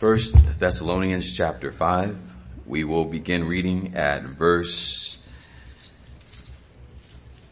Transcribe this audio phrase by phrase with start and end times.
[0.00, 2.16] First Thessalonians chapter 5.
[2.64, 5.18] We will begin reading at verse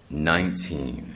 [0.09, 1.15] 19.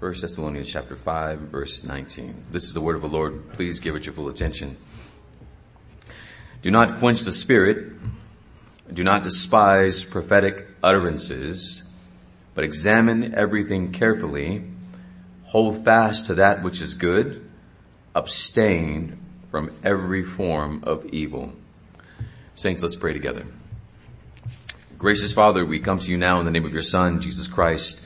[0.00, 2.46] First Thessalonians chapter 5 verse 19.
[2.50, 3.52] This is the word of the Lord.
[3.52, 4.78] Please give it your full attention.
[6.62, 7.92] Do not quench the spirit.
[8.90, 11.82] Do not despise prophetic utterances,
[12.54, 14.64] but examine everything carefully.
[15.44, 17.50] Hold fast to that which is good.
[18.14, 21.52] Abstain from every form of evil.
[22.54, 23.46] Saints, let's pray together.
[24.98, 28.00] Gracious Father, we come to you now in the name of your Son, Jesus Christ,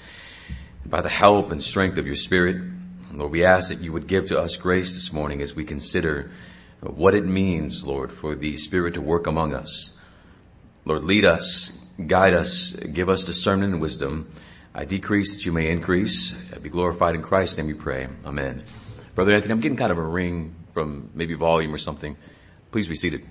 [0.84, 2.62] by the help and strength of your Spirit.
[3.12, 6.30] Lord, we ask that you would give to us grace this morning as we consider
[6.80, 9.96] what it means, Lord, for the Spirit to work among us.
[10.84, 11.72] Lord, lead us,
[12.06, 14.30] guide us, give us discernment and wisdom.
[14.74, 16.32] I decrease that you may increase.
[16.60, 18.08] Be glorified in Christ's name we pray.
[18.24, 18.64] Amen.
[19.14, 22.16] Brother Anthony, I'm getting kind of a ring from maybe volume or something.
[22.70, 23.26] Please be seated.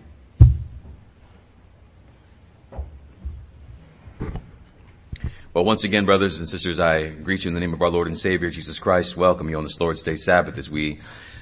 [5.54, 8.08] Well, once again, brothers and sisters, I greet you in the name of our Lord
[8.08, 9.18] and Savior, Jesus Christ.
[9.18, 11.02] Welcome you on this Lord's Day Sabbath as we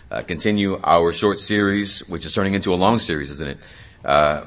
[0.10, 3.58] uh, continue our short series, which is turning into a long series, isn't it?
[4.04, 4.46] Uh,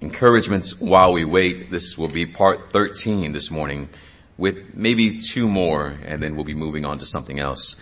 [0.00, 1.70] encouragements while we wait.
[1.70, 3.90] This will be part 13 this morning
[4.38, 7.76] with maybe two more, and then we'll be moving on to something else.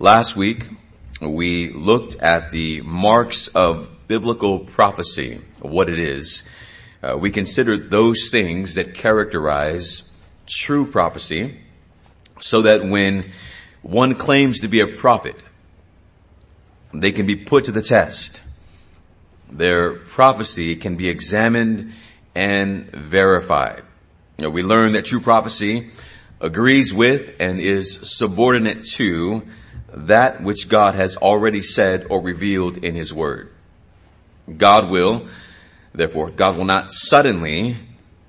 [0.00, 0.68] Last week,
[1.20, 6.42] we looked at the marks of biblical prophecy, what it is.
[7.02, 10.02] Uh, we considered those things that characterize
[10.46, 11.60] true prophecy
[12.40, 13.32] so that when
[13.82, 15.36] one claims to be a prophet,
[16.92, 18.42] they can be put to the test.
[19.50, 21.94] Their prophecy can be examined
[22.34, 23.82] and verified.
[24.38, 25.90] You know, we learn that true prophecy
[26.40, 29.42] agrees with and is subordinate to
[30.06, 33.50] that which God has already said or revealed in His Word.
[34.56, 35.28] God will,
[35.92, 37.78] therefore, God will not suddenly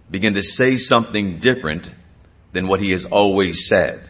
[0.10, 1.90] begin to say something different
[2.52, 4.10] than what he has always said.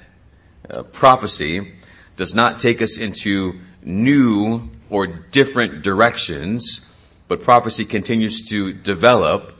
[0.70, 1.74] Uh, prophecy
[2.16, 6.82] does not take us into new or different directions,
[7.28, 9.56] but prophecy continues to develop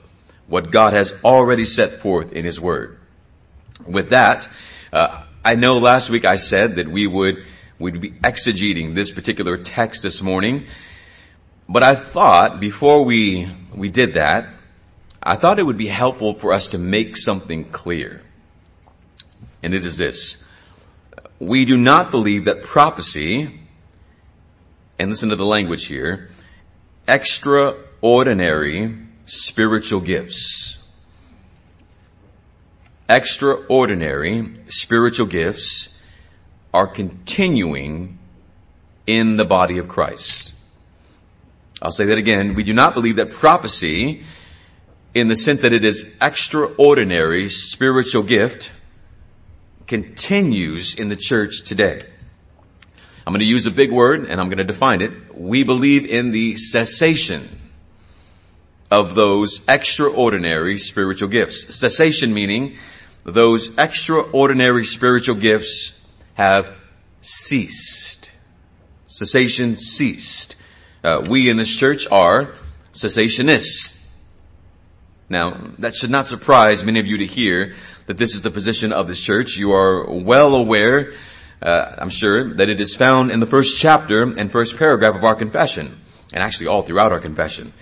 [0.46, 2.98] what God has already set forth in his word.
[3.86, 4.48] With that,
[4.92, 7.44] uh, I know last week I said that we would
[7.80, 10.68] we'd be exegeting this particular text this morning,
[11.68, 14.48] but I thought before we we did that,
[15.22, 18.22] I thought it would be helpful for us to make something clear
[19.62, 20.36] and it is this.
[21.38, 23.60] We do not believe that prophecy,
[24.98, 26.30] and listen to the language here,
[27.08, 30.78] extraordinary spiritual gifts.
[33.08, 35.88] Extraordinary spiritual gifts
[36.72, 38.18] are continuing
[39.06, 40.52] in the body of Christ.
[41.82, 42.54] I'll say that again.
[42.54, 44.24] We do not believe that prophecy,
[45.14, 48.70] in the sense that it is extraordinary spiritual gift,
[49.86, 52.02] continues in the church today.
[53.26, 55.36] I'm going to use a big word and I'm going to define it.
[55.36, 57.58] We believe in the cessation
[58.90, 61.74] of those extraordinary spiritual gifts.
[61.74, 62.76] Cessation meaning
[63.24, 65.92] those extraordinary spiritual gifts
[66.40, 66.74] have
[67.20, 68.32] ceased.
[69.06, 70.56] Cessation ceased.
[71.04, 72.54] Uh, we in this church are
[72.94, 74.02] cessationists.
[75.28, 77.74] Now, that should not surprise many of you to hear
[78.06, 79.58] that this is the position of this church.
[79.58, 81.12] You are well aware,
[81.60, 85.24] uh, I'm sure, that it is found in the first chapter and first paragraph of
[85.24, 86.00] our confession,
[86.32, 87.74] and actually all throughout our confession.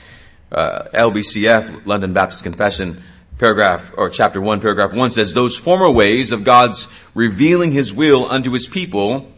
[0.51, 3.05] Uh, LBCF, London Baptist Confession,
[3.39, 8.29] paragraph, or chapter 1, paragraph 1 says, those former ways of God's revealing His will
[8.29, 9.33] unto His people,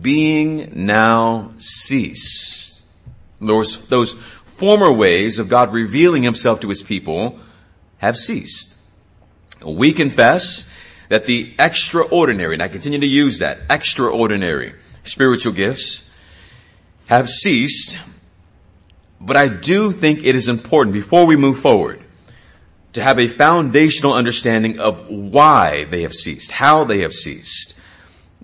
[0.00, 2.84] being now ceased.
[3.38, 4.14] Those, those
[4.46, 7.38] former ways of God revealing Himself to His people
[7.98, 8.74] have ceased.
[9.64, 10.64] We confess
[11.08, 14.74] that the extraordinary, and I continue to use that, extraordinary
[15.04, 16.02] spiritual gifts
[17.06, 17.98] have ceased,
[19.20, 22.01] but I do think it is important before we move forward
[22.92, 27.74] to have a foundational understanding of why they have ceased, how they have ceased.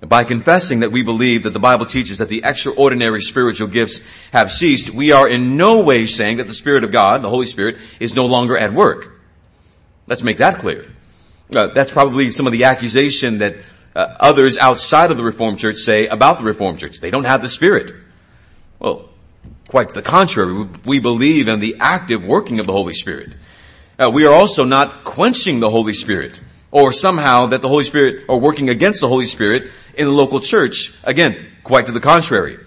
[0.01, 4.01] By confessing that we believe that the Bible teaches that the extraordinary spiritual gifts
[4.33, 7.47] have ceased, we are in no way saying that the Spirit of God, the Holy
[7.47, 9.21] Spirit, is no longer at work.
[10.07, 10.87] Let's make that clear.
[11.55, 13.57] Uh, that's probably some of the accusation that
[13.97, 17.01] uh, others outside of the Reformed Church say about the Reformed Church.
[17.01, 17.95] They don't have the Spirit.
[18.79, 19.09] Well,
[19.67, 20.69] quite the contrary.
[20.85, 23.33] We believe in the active working of the Holy Spirit.
[23.99, 26.39] Uh, we are also not quenching the Holy Spirit
[26.71, 30.41] or somehow that the Holy Spirit or working against the Holy Spirit in the local
[30.41, 30.95] church.
[31.03, 32.59] Again, quite to the contrary.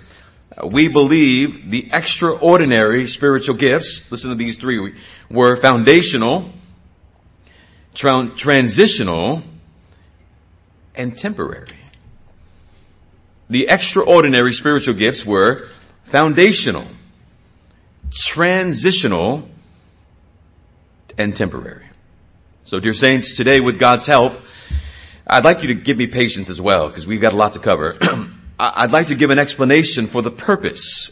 [0.58, 4.96] Uh, we believe the extraordinary spiritual gifts, listen to these three,
[5.30, 6.52] were foundational,
[7.94, 9.44] tra- transitional,
[10.94, 11.68] and temporary.
[13.50, 15.70] The extraordinary spiritual gifts were
[16.06, 16.88] foundational,
[18.12, 19.48] transitional,
[21.22, 21.86] and temporary.
[22.64, 24.34] So dear saints, today with God's help,
[25.26, 27.60] I'd like you to give me patience as well, because we've got a lot to
[27.60, 27.98] cover.
[28.60, 31.10] I'd like to give an explanation for the purpose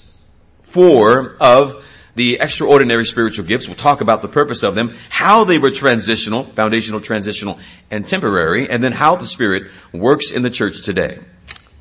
[0.61, 1.85] for of
[2.15, 3.67] the extraordinary spiritual gifts.
[3.67, 7.59] We'll talk about the purpose of them, how they were transitional, foundational, transitional,
[7.89, 11.19] and temporary, and then how the Spirit works in the church today.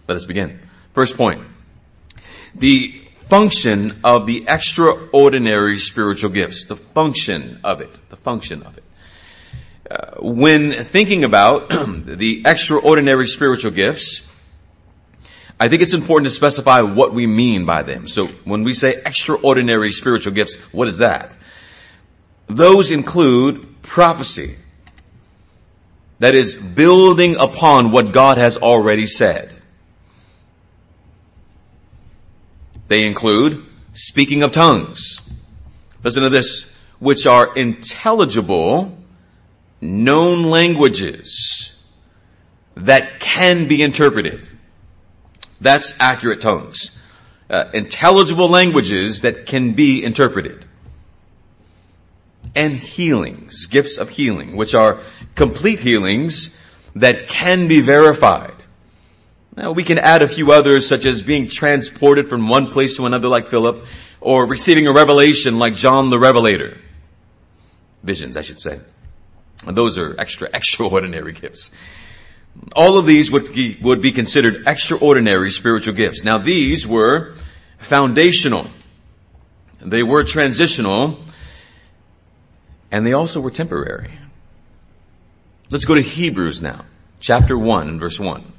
[0.07, 0.61] Let us begin.
[0.93, 1.47] First point.
[2.55, 6.67] The function of the extraordinary spiritual gifts.
[6.67, 8.11] The function of it.
[8.11, 8.85] The function of it.
[9.91, 14.23] Uh, when thinking about the extraordinary spiritual gifts,
[15.61, 18.07] I think it's important to specify what we mean by them.
[18.07, 21.37] So when we say extraordinary spiritual gifts, what is that?
[22.47, 24.59] Those include prophecy.
[26.21, 29.58] That is building upon what God has already said.
[32.89, 35.19] They include speaking of tongues.
[36.03, 38.97] Listen to this, which are intelligible,
[39.81, 41.75] known languages
[42.75, 44.49] that can be interpreted.
[45.61, 46.93] That's accurate tongues.
[47.51, 50.65] Uh, intelligible languages that can be interpreted.
[52.55, 55.01] And healings, gifts of healing, which are
[55.35, 56.51] complete healings
[56.95, 58.58] that can be verified.
[59.59, 63.07] Now we can add a few others such as being transported from one place to
[63.07, 63.85] another like Philip
[64.21, 66.79] or receiving a revelation like John the Revelator.
[68.05, 68.79] Visions, I should say.
[69.67, 71.73] Those are extra, extraordinary gifts.
[72.77, 76.23] All of these would be, would be considered extraordinary spiritual gifts.
[76.23, 77.35] Now these were
[77.79, 78.71] foundational.
[79.81, 81.19] They were transitional
[82.93, 84.13] and they also were temporary.
[85.69, 86.85] Let's go to Hebrews now,
[87.19, 88.53] chapter 1 and verse 1.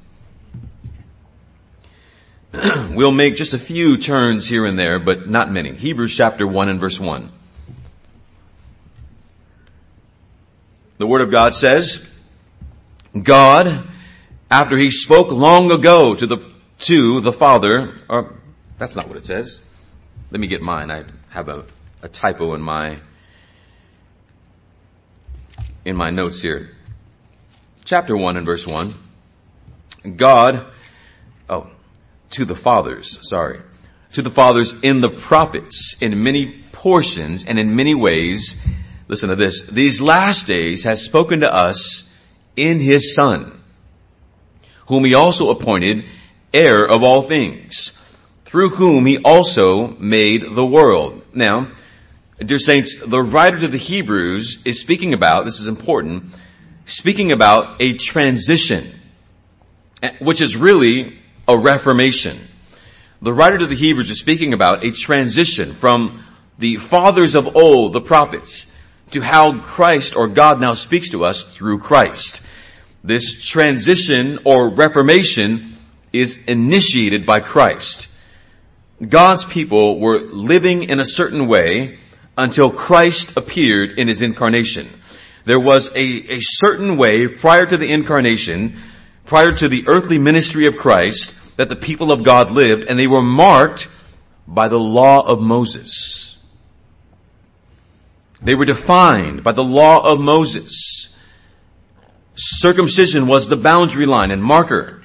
[2.90, 5.76] we'll make just a few turns here and there, but not many.
[5.76, 7.32] Hebrews chapter 1 and verse 1.
[10.98, 12.06] The Word of God says,
[13.22, 13.88] God,
[14.50, 18.36] after He spoke long ago to the, to the Father, or
[18.78, 19.62] that's not what it says.
[20.32, 20.92] Let me get mine.
[20.92, 21.66] I have a,
[22.02, 23.00] a typo in my,
[25.86, 26.72] in my notes here.
[27.86, 28.96] Chapter 1 and verse 1.
[30.16, 30.66] God,
[31.50, 31.70] oh,
[32.32, 33.62] to the fathers, sorry,
[34.14, 38.56] to the fathers in the prophets in many portions and in many ways.
[39.08, 39.64] Listen to this.
[39.64, 42.10] These last days has spoken to us
[42.56, 43.62] in his son,
[44.88, 46.06] whom he also appointed
[46.54, 47.92] heir of all things,
[48.46, 51.24] through whom he also made the world.
[51.34, 51.72] Now,
[52.44, 56.34] dear saints, the writer to the Hebrews is speaking about, this is important,
[56.86, 59.00] speaking about a transition,
[60.02, 61.19] eh, which is really
[61.50, 62.48] a reformation.
[63.24, 66.24] The writer to the Hebrews is speaking about a transition from
[66.60, 68.66] the fathers of old, the prophets,
[69.12, 72.44] to how Christ or God now speaks to us through Christ.
[73.04, 75.76] This transition or reformation
[76.14, 78.08] is initiated by Christ.
[79.06, 81.98] God's people were living in a certain way
[82.38, 85.02] until Christ appeared in his incarnation.
[85.46, 88.80] There was a, a certain way prior to the incarnation,
[89.26, 93.06] prior to the earthly ministry of Christ, that the people of God lived and they
[93.06, 93.90] were marked
[94.48, 96.38] by the law of Moses.
[98.42, 101.10] They were defined by the law of Moses.
[102.36, 105.04] Circumcision was the boundary line and marker.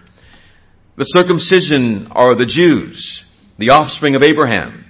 [0.94, 3.24] The circumcision are the Jews,
[3.58, 4.84] the offspring of Abraham.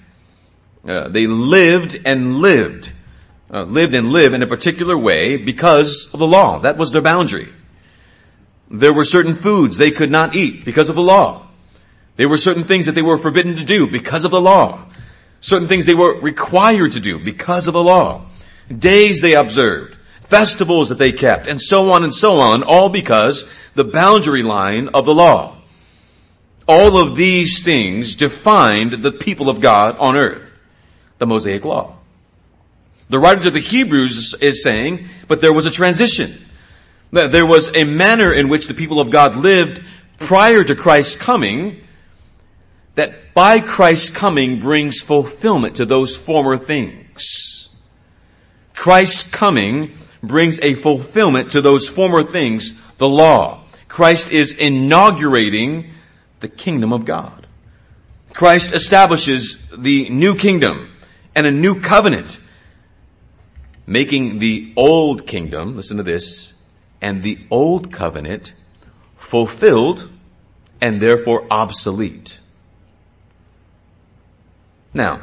[0.87, 2.93] Uh, they lived and lived,
[3.51, 6.59] uh, lived and live in a particular way because of the law.
[6.59, 7.51] That was their boundary.
[8.71, 11.45] There were certain foods they could not eat because of the law.
[12.17, 14.87] There were certain things that they were forbidden to do because of the law.
[15.41, 18.27] Certain things they were required to do because of the law.
[18.75, 19.97] Days they observed.
[20.23, 24.89] Festivals that they kept and so on and so on, all because the boundary line
[24.95, 25.59] of the law.
[26.67, 30.51] All of these things defined the people of God on earth.
[31.19, 31.97] The Mosaic Law.
[33.11, 36.47] The writer of the Hebrews is saying, but there was a transition.
[37.13, 39.83] There was a manner in which the people of God lived
[40.19, 41.84] prior to Christ's coming
[42.95, 47.69] that by Christ's coming brings fulfillment to those former things.
[48.75, 53.65] Christ's coming brings a fulfillment to those former things, the law.
[53.89, 55.93] Christ is inaugurating
[56.41, 57.47] the kingdom of God.
[58.33, 60.91] Christ establishes the new kingdom
[61.35, 62.41] and a new covenant,
[63.87, 66.53] making the old kingdom, listen to this,
[67.01, 68.55] and the old covenant
[69.17, 70.11] fulfilled
[70.81, 72.39] and therefore obsolete.
[74.95, 75.23] Now,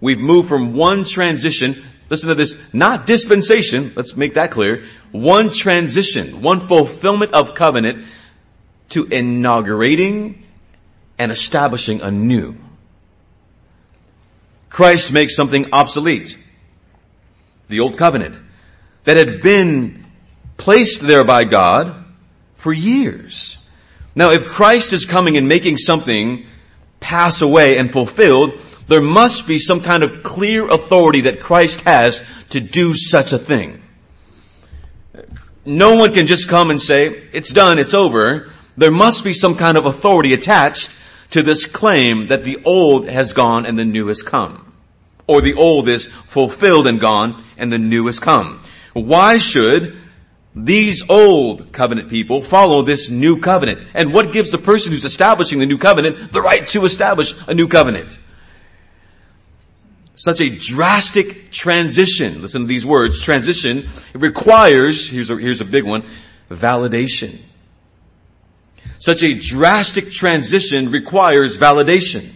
[0.00, 5.50] we've moved from one transition, listen to this, not dispensation, let's make that clear, one
[5.50, 8.06] transition, one fulfillment of covenant
[8.90, 10.44] to inaugurating
[11.18, 12.56] and establishing a new.
[14.68, 16.38] Christ makes something obsolete.
[17.68, 18.38] The old covenant
[19.04, 20.06] that had been
[20.56, 22.04] placed there by God
[22.54, 23.56] for years.
[24.14, 26.46] Now if Christ is coming and making something
[27.00, 32.22] pass away and fulfilled, there must be some kind of clear authority that Christ has
[32.50, 33.82] to do such a thing.
[35.64, 38.50] No one can just come and say, it's done, it's over.
[38.76, 40.90] There must be some kind of authority attached
[41.30, 44.72] to this claim that the old has gone and the new has come.
[45.26, 48.62] Or the old is fulfilled and gone and the new has come.
[48.94, 49.98] Why should
[50.64, 53.88] these old covenant people follow this new covenant?
[53.94, 57.54] And what gives the person who's establishing the new covenant the right to establish a
[57.54, 58.18] new covenant?
[60.14, 65.64] Such a drastic transition, listen to these words, transition, it requires, here's a, here's a
[65.64, 66.04] big one,
[66.50, 67.40] validation.
[68.98, 72.32] Such a drastic transition requires validation.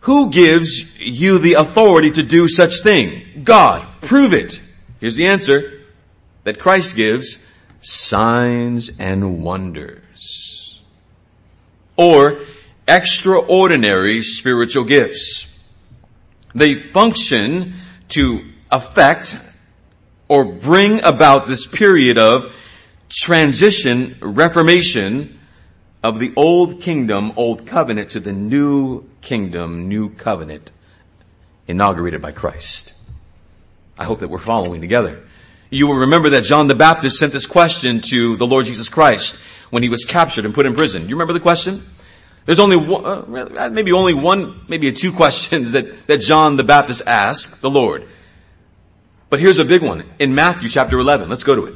[0.00, 3.42] Who gives you the authority to do such thing?
[3.44, 3.86] God.
[4.02, 4.60] Prove it.
[5.00, 5.81] Here's the answer
[6.44, 7.38] that Christ gives.
[7.80, 10.82] Signs and wonders.
[11.96, 12.40] Or
[12.86, 15.52] extraordinary spiritual gifts.
[16.54, 17.74] They function
[18.10, 19.36] to affect
[20.28, 22.54] or bring about this period of
[23.10, 25.38] transition, reformation
[26.02, 30.72] of the old kingdom, old covenant to the new kingdom, new covenant
[31.68, 32.92] inaugurated by Christ.
[33.98, 35.24] I hope that we're following together.
[35.72, 39.38] You will remember that John the Baptist sent this question to the Lord Jesus Christ
[39.70, 41.08] when he was captured and put in prison.
[41.08, 41.88] You remember the question?
[42.44, 47.00] There's only one, uh, maybe only one, maybe two questions that, that John the Baptist
[47.06, 48.06] asked the Lord.
[49.30, 50.04] But here's a big one.
[50.18, 51.74] In Matthew chapter 11, let's go to it.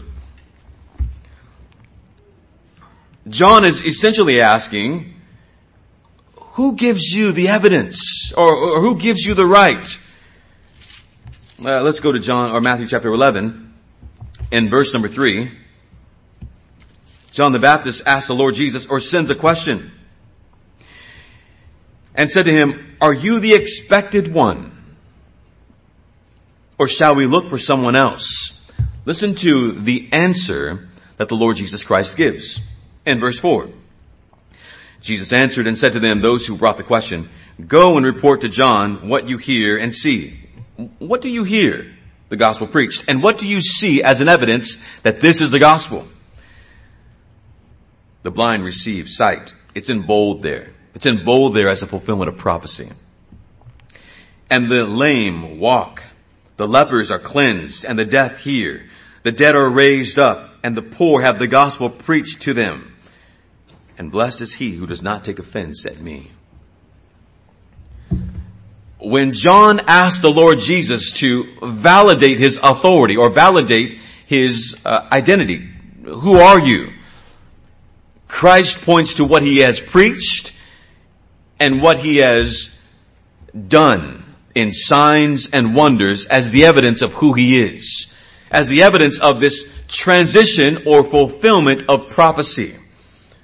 [3.30, 5.14] John is essentially asking,
[6.36, 8.30] who gives you the evidence?
[8.36, 9.98] Or, or who gives you the right?
[11.58, 13.65] Uh, let's go to John, or Matthew chapter 11,
[14.50, 15.50] in verse number 3.
[17.32, 19.92] John the Baptist asks the Lord Jesus, or sends a question,
[22.14, 24.72] and said to him, are you the expected one?
[26.78, 28.58] Or shall we look for someone else?
[29.04, 32.60] Listen to the answer that the Lord Jesus Christ gives
[33.04, 33.68] in verse 4.
[35.00, 37.28] Jesus answered and said to them, those who brought the question,
[37.66, 40.40] go and report to John what you hear and see.
[40.98, 41.95] What do you hear?
[42.28, 43.04] The gospel preached.
[43.08, 46.06] And what do you see as an evidence that this is the gospel?
[48.22, 49.54] The blind receive sight.
[49.74, 50.72] It's in bold there.
[50.94, 52.90] It's in bold there as a fulfillment of prophecy.
[54.50, 56.02] And the lame walk.
[56.56, 58.88] The lepers are cleansed and the deaf hear.
[59.22, 62.96] The dead are raised up and the poor have the gospel preached to them
[63.98, 66.30] and blessed is he who does not take offense at me.
[68.98, 75.68] When John asked the Lord Jesus to validate his authority or validate his uh, identity,
[76.04, 76.92] who are you?
[78.28, 80.52] Christ points to what he has preached
[81.60, 82.74] and what he has
[83.68, 84.24] done
[84.54, 88.06] in signs and wonders as the evidence of who he is,
[88.50, 92.76] as the evidence of this transition or fulfillment of prophecy.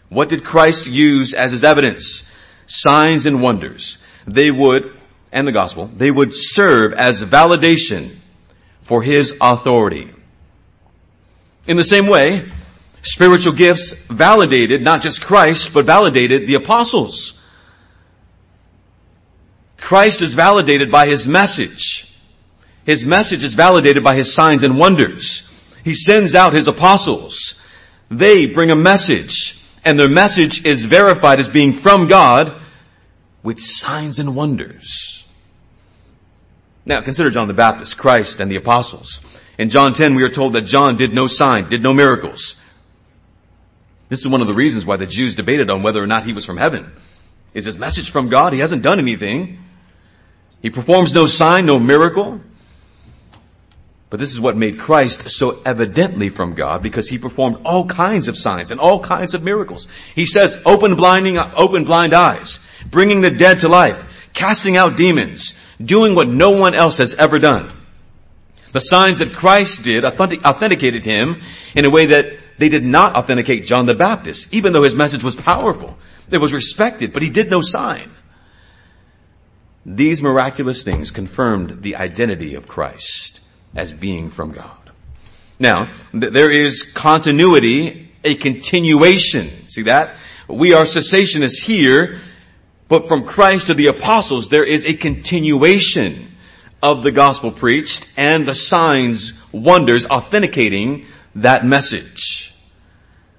[0.09, 2.23] What did Christ use as his evidence?
[2.67, 3.99] Signs and wonders.
[4.27, 4.99] They would,
[5.33, 8.17] and the gospel, they would serve as validation
[8.83, 10.11] for his authority.
[11.67, 12.51] In the same way,
[13.03, 17.35] spiritual gifts validated not just Christ, but validated the apostles.
[19.79, 22.09] Christ is validated by his message.
[22.85, 25.45] His message is validated by his signs and wonders.
[25.83, 27.55] He sends out his apostles.
[28.11, 32.61] They bring a message and their message is verified as being from God
[33.43, 35.22] with signs and wonders.
[36.85, 39.21] Now consider John the Baptist, Christ, and the apostles.
[39.59, 42.57] In John 10 we are told that John did no sign, did no miracles.
[44.09, 46.33] This is one of the reasons why the Jews debated on whether or not he
[46.33, 46.93] was from heaven.
[47.55, 48.53] Is his message from God?
[48.53, 49.63] He hasn't done anything.
[50.61, 52.41] He performs no sign, no miracle.
[54.13, 58.29] But this is what made Christ so evidently from God because he performed all kinds
[58.29, 59.89] of signs and all kinds of miracles.
[60.15, 65.55] He says, open blinding, open blind eyes, bringing the dead to life, casting out demons,
[65.83, 67.73] doing what no one else has ever done.
[68.73, 71.43] The signs that Christ did authenticated him
[71.75, 75.25] in a way that they did not authenticate John the Baptist, even though his message
[75.25, 75.99] was powerful.
[76.31, 78.11] It was respected, but he did no sign.
[79.85, 83.41] These miraculous things confirmed the identity of Christ
[83.75, 84.91] as being from God.
[85.59, 89.69] Now, th- there is continuity, a continuation.
[89.69, 90.17] See that?
[90.49, 92.21] We are cessationists here,
[92.93, 96.37] but from Christ to the apostles, there is a continuation
[96.83, 101.07] of the gospel preached and the signs, wonders authenticating
[101.37, 102.55] that message.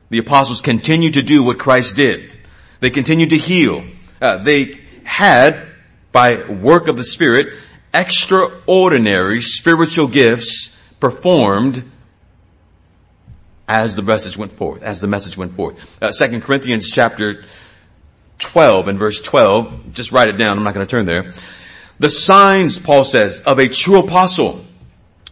[0.10, 2.36] The apostles continue to do what Christ did.
[2.80, 3.86] They continue to heal.
[4.20, 5.68] Uh, they had,
[6.12, 7.56] by work of the Spirit,
[7.94, 11.92] extraordinary spiritual gifts performed
[13.68, 15.76] as the message went forth, as the message went forth.
[16.02, 17.46] Uh, 2 Corinthians chapter
[18.40, 21.34] 12 and verse 12, just write it down, I'm not going to turn there.
[22.00, 24.66] The signs, Paul says, of a true apostle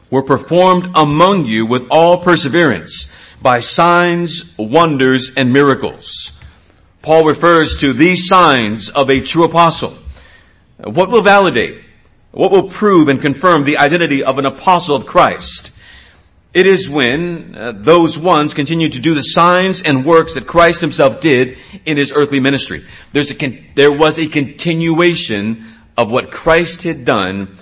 [0.10, 6.30] were performed among you with all perseverance by signs, wonders, and miracles.
[7.02, 9.98] Paul refers to these signs of a true apostle.
[10.78, 11.82] What will validate
[12.32, 15.71] what will prove and confirm the identity of an apostle of Christ?
[16.54, 20.82] It is when uh, those ones continue to do the signs and works that Christ
[20.82, 22.86] himself did in his earthly ministry.
[23.14, 25.66] Con- there was a continuation
[25.98, 27.58] of what Christ had done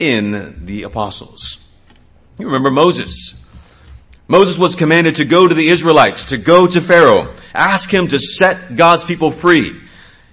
[0.00, 1.60] in the apostles.
[2.38, 3.34] You remember Moses.
[4.28, 8.18] Moses was commanded to go to the Israelites, to go to Pharaoh, ask him to
[8.18, 9.80] set God's people free.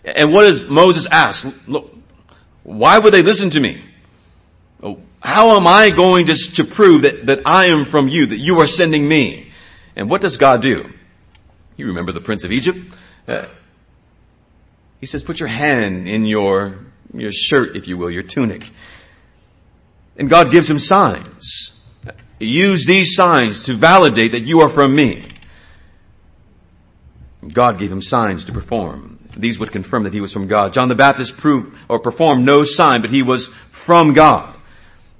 [0.03, 1.47] And what does Moses ask?
[1.67, 1.95] Look,
[2.63, 3.83] why would they listen to me?
[5.23, 8.59] How am I going to, to prove that, that I am from you, that you
[8.59, 9.51] are sending me?
[9.95, 10.91] And what does God do?
[11.77, 12.79] You remember the prince of Egypt?
[13.25, 13.45] Uh,
[14.99, 16.77] he says, put your hand in your,
[17.13, 18.69] your shirt, if you will, your tunic.
[20.17, 21.71] And God gives him signs.
[22.39, 25.23] Use these signs to validate that you are from me.
[27.47, 29.19] God gave him signs to perform.
[29.37, 30.73] These would confirm that he was from God.
[30.73, 34.53] John the Baptist proved or performed no sign, but he was from God.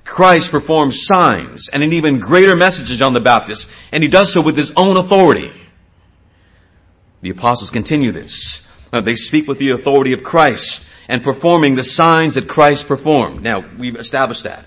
[0.03, 4.33] Christ performs signs and an even greater message than John the Baptist, and he does
[4.33, 5.51] so with his own authority.
[7.21, 8.63] The apostles continue this.
[8.91, 13.43] Uh, they speak with the authority of Christ and performing the signs that Christ performed.
[13.43, 14.65] Now, we've established that.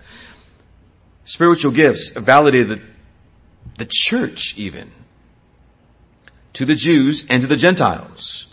[1.24, 2.80] Spiritual gifts validated the,
[3.78, 4.90] the church even
[6.54, 8.46] to the Jews and to the Gentiles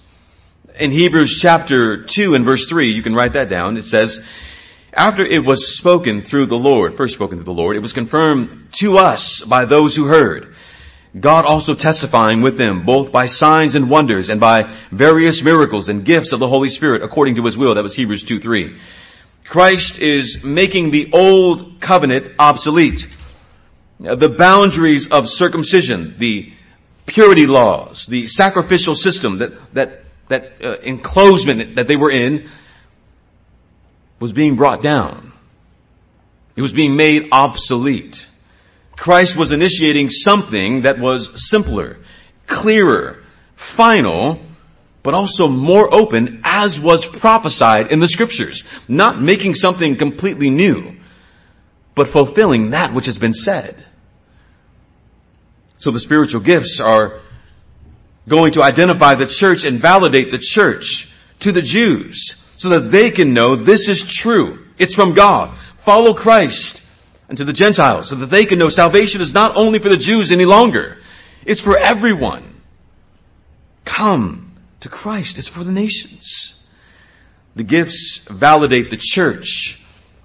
[0.76, 3.78] in Hebrews chapter 2 and verse 3, you can write that down.
[3.78, 4.22] It says,
[4.94, 8.70] after it was spoken through the Lord, first spoken through the Lord, it was confirmed
[8.74, 10.56] to us by those who heard.
[11.20, 16.04] God also testifying with them, both by signs and wonders and by various miracles and
[16.04, 17.76] gifts of the Holy Spirit according to his will.
[17.76, 18.80] That was Hebrews 2 3.
[19.46, 23.08] Christ is making the old covenant obsolete.
[24.00, 26.52] The boundaries of circumcision, the
[27.06, 32.50] purity laws, the sacrificial system that, that that uh, enclosement that they were in
[34.24, 35.34] was being brought down.
[36.56, 38.26] It was being made obsolete.
[38.96, 41.98] Christ was initiating something that was simpler,
[42.48, 43.22] clearer,
[43.58, 44.40] final,
[45.04, 48.64] but also more open as was prophesied in the scriptures.
[48.88, 50.96] Not making something completely new,
[51.94, 53.86] but fulfilling that which has been said.
[55.80, 57.20] So the spiritual gifts are
[58.30, 63.12] going to identify the church and validate the church to the Jews so that they
[63.12, 64.66] can know this is true.
[64.78, 65.58] It's from God.
[65.78, 66.82] Follow Christ
[67.30, 69.98] and to the Gentiles so that they can know salvation is not only for the
[69.98, 70.98] Jews any longer.
[71.46, 72.62] It's for everyone.
[73.86, 75.38] Come to Christ.
[75.38, 76.56] It's for the nations.
[77.56, 79.82] The gifts validate the church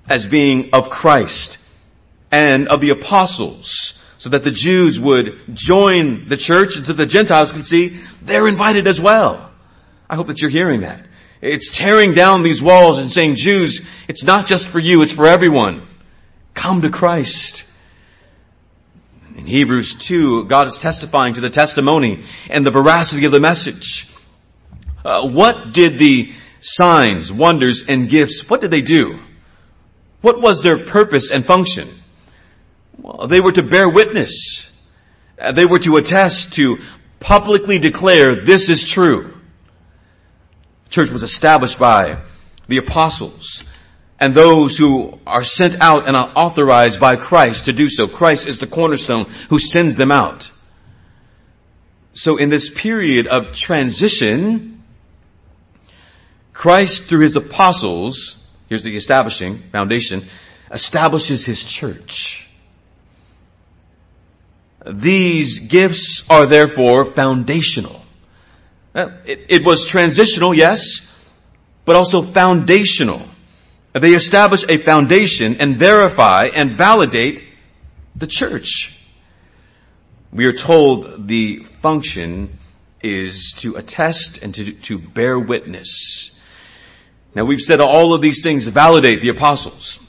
[0.09, 1.59] as being of Christ
[2.31, 7.07] and of the apostles so that the Jews would join the church and so the
[7.07, 9.51] Gentiles can see they're invited as well.
[10.11, 11.07] I hope that you're hearing that.
[11.41, 15.27] It's tearing down these walls and saying, Jews, it's not just for you, it's for
[15.27, 15.87] everyone.
[16.55, 17.65] Come to Christ.
[19.37, 24.09] In Hebrews 2, God is testifying to the testimony and the veracity of the message.
[25.05, 29.21] Uh, what did the signs, wonders, and gifts, what did they do?
[30.21, 31.89] What was their purpose and function?
[32.97, 34.71] Well, they were to bear witness.
[35.39, 36.79] Uh, they were to attest to
[37.21, 39.38] publicly declare this is true.
[40.91, 42.19] Church was established by
[42.67, 43.63] the apostles
[44.21, 48.09] and those who are sent out and are authorized by Christ to do so.
[48.09, 50.51] Christ is the cornerstone who sends them out.
[52.15, 54.83] So in this period of transition,
[56.53, 60.27] Christ through his apostles, here's the establishing foundation,
[60.71, 62.49] establishes his church.
[64.85, 68.03] These gifts are therefore foundational.
[68.95, 71.11] Uh, it, it was transitional, yes,
[71.85, 73.23] but also foundational.
[73.93, 77.45] They establish a foundation and verify and validate
[78.15, 78.95] the church.
[80.33, 82.59] We are told the function
[83.03, 86.33] is to attest and to, to bear witness.
[87.35, 90.01] Now we've said all of these things validate the apostles.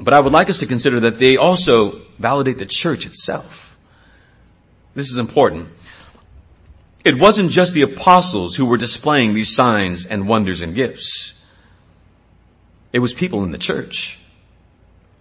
[0.00, 3.78] But I would like us to consider that they also validate the church itself.
[4.94, 5.68] This is important.
[7.04, 11.34] It wasn't just the apostles who were displaying these signs and wonders and gifts.
[12.92, 14.18] It was people in the church.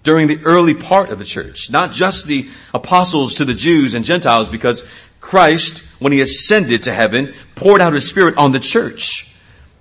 [0.03, 1.69] During the early part of the church.
[1.69, 4.83] Not just the apostles to the Jews and Gentiles because
[5.21, 9.33] Christ, when he ascended to heaven, poured out his spirit on the church.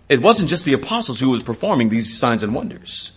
[0.08, 3.12] It wasn't just the apostles who was performing these signs and wonders.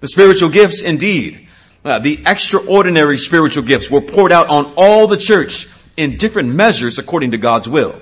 [0.00, 1.48] The spiritual gifts indeed,
[1.84, 5.68] uh, the extraordinary spiritual gifts were poured out on all the church
[5.98, 8.00] in different measures according to God's will.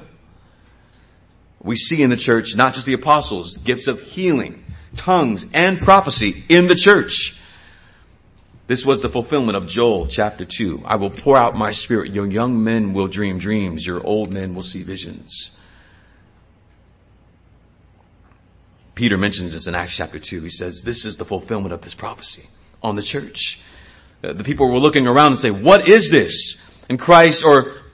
[1.62, 4.62] We see in the church not just the apostles, gifts of healing,
[4.96, 7.40] tongues, and prophecy in the church.
[8.66, 10.82] This was the fulfillment of Joel chapter 2.
[10.84, 12.12] I will pour out my spirit.
[12.12, 13.86] Your young men will dream dreams.
[13.86, 15.52] Your old men will see visions.
[18.94, 20.42] Peter mentions this in Acts chapter 2.
[20.42, 22.46] He says, this is the fulfillment of this prophecy
[22.82, 23.58] on the church.
[24.22, 26.60] Uh, the people were looking around and say, what is this?
[26.90, 27.85] And Christ or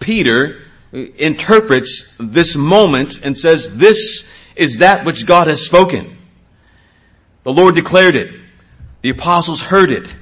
[0.00, 6.18] Peter interprets this moment and says, this is that which God has spoken.
[7.44, 8.34] The Lord declared it.
[9.02, 10.12] The apostles heard it.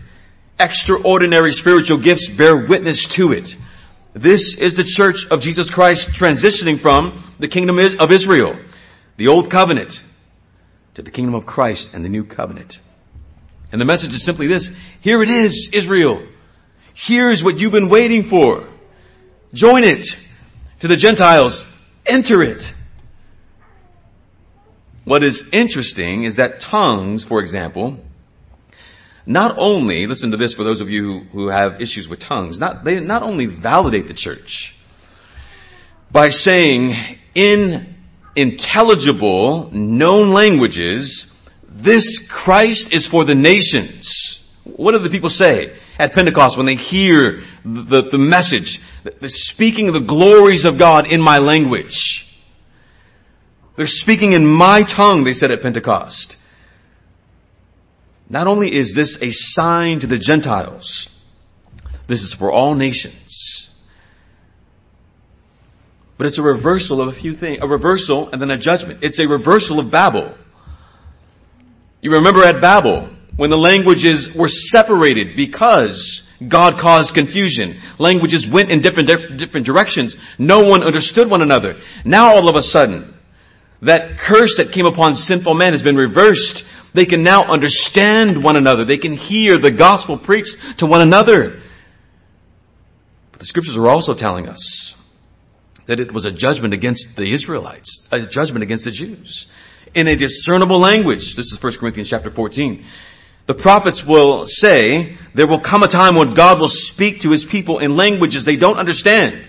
[0.60, 3.56] Extraordinary spiritual gifts bear witness to it.
[4.12, 8.58] This is the church of Jesus Christ transitioning from the kingdom of Israel,
[9.16, 10.04] the old covenant,
[10.94, 12.80] to the kingdom of Christ and the new covenant.
[13.70, 14.72] And the message is simply this.
[15.00, 16.26] Here it is, Israel.
[16.94, 18.66] Here's what you've been waiting for.
[19.52, 20.16] Join it.
[20.80, 21.64] To the Gentiles,
[22.06, 22.72] enter it.
[25.04, 27.98] What is interesting is that tongues, for example,
[29.24, 32.58] not only, listen to this for those of you who, who have issues with tongues,
[32.58, 34.74] not, they not only validate the church
[36.10, 37.94] by saying in
[38.36, 41.26] intelligible, known languages,
[41.66, 44.37] this Christ is for the nations.
[44.76, 49.88] What do the people say at Pentecost when they hear the, the message, the speaking
[49.88, 52.24] of the glories of God in my language?
[53.76, 56.36] They're speaking in my tongue, they said at Pentecost.
[58.28, 61.08] Not only is this a sign to the Gentiles,
[62.06, 63.70] this is for all nations.
[66.18, 68.98] But it's a reversal of a few things, a reversal and then a judgment.
[69.02, 70.34] It's a reversal of Babel.
[72.02, 77.80] You remember at Babel, when the languages were separated because God caused confusion.
[77.96, 80.18] Languages went in different, different directions.
[80.40, 81.78] No one understood one another.
[82.04, 83.14] Now all of a sudden,
[83.80, 86.64] that curse that came upon sinful man has been reversed.
[86.94, 88.84] They can now understand one another.
[88.84, 91.62] They can hear the gospel preached to one another.
[93.30, 94.96] But the scriptures are also telling us
[95.86, 99.46] that it was a judgment against the Israelites, a judgment against the Jews.
[99.94, 102.84] In a discernible language, this is 1 Corinthians chapter 14,
[103.48, 107.46] the prophets will say, there will come a time when God will speak to his
[107.46, 109.48] people in languages they don't understand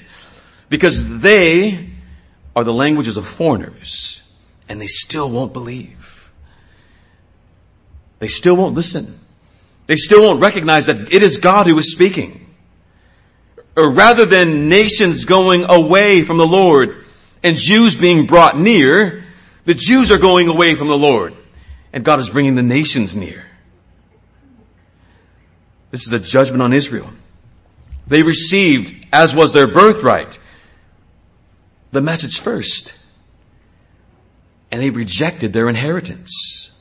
[0.70, 1.90] because they
[2.56, 4.22] are the languages of foreigners
[4.70, 6.32] and they still won't believe.
[8.20, 9.20] They still won't listen.
[9.88, 12.56] They still won't recognize that it is God who is speaking.
[13.76, 17.04] Rather than nations going away from the Lord
[17.44, 19.26] and Jews being brought near,
[19.66, 21.36] the Jews are going away from the Lord
[21.92, 23.49] and God is bringing the nations near.
[25.92, 27.10] This is a judgment on Israel.
[28.08, 30.40] They received, as was their birthright,
[31.92, 32.94] the message first.
[34.72, 36.72] And they rejected their inheritance.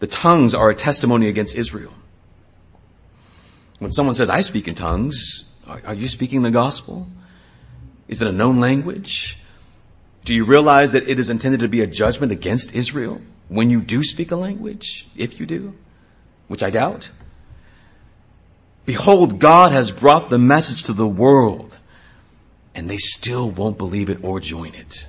[0.00, 1.92] The tongues are a testimony against Israel.
[3.78, 7.06] When someone says, I speak in tongues, are you speaking the gospel?
[8.08, 9.38] Is it a known language?
[10.24, 13.80] Do you realize that it is intended to be a judgment against Israel when you
[13.80, 15.08] do speak a language?
[15.16, 15.74] If you do,
[16.48, 17.10] which I doubt.
[18.84, 21.78] Behold, God has brought the message to the world
[22.74, 25.06] and they still won't believe it or join it.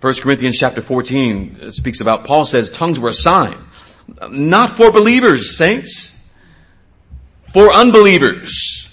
[0.00, 3.58] 1 Corinthians chapter 14 uh, speaks about, Paul says tongues were a sign.
[4.30, 6.12] Not for believers, saints.
[7.52, 8.90] For unbelievers.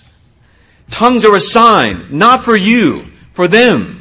[0.90, 3.97] Tongues are a sign, not for you, for them.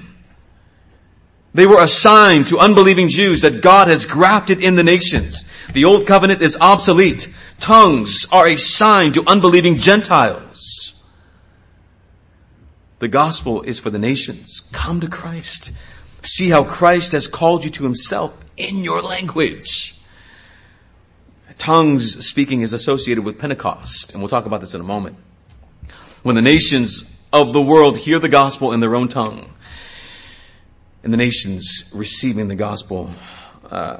[1.56, 5.46] They were a sign to unbelieving Jews that God has grafted in the nations.
[5.72, 7.30] The old covenant is obsolete.
[7.60, 10.94] Tongues are a sign to unbelieving Gentiles.
[12.98, 14.64] The gospel is for the nations.
[14.72, 15.72] Come to Christ.
[16.22, 19.98] See how Christ has called you to himself in your language.
[21.56, 25.16] Tongues speaking is associated with Pentecost, and we'll talk about this in a moment.
[26.22, 29.54] When the nations of the world hear the gospel in their own tongue,
[31.06, 33.08] and the nations receiving the gospel,
[33.70, 33.98] uh,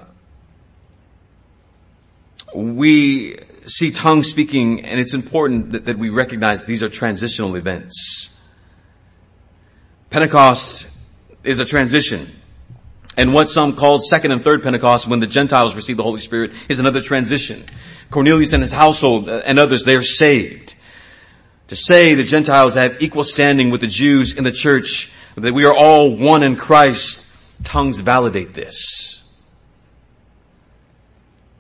[2.53, 8.29] we see tongues speaking, and it's important that, that we recognize these are transitional events.
[10.11, 10.89] Pentecost
[11.45, 12.29] is a transition.
[13.17, 16.55] And what some called second and third Pentecost when the Gentiles received the Holy Spirit
[16.69, 17.67] is another transition.
[18.11, 20.75] Cornelius and his household uh, and others, they are saved.
[21.69, 25.65] To say the Gentiles have equal standing with the Jews in the church, that we
[25.65, 27.25] are all one in Christ,
[27.63, 29.23] tongues validate this.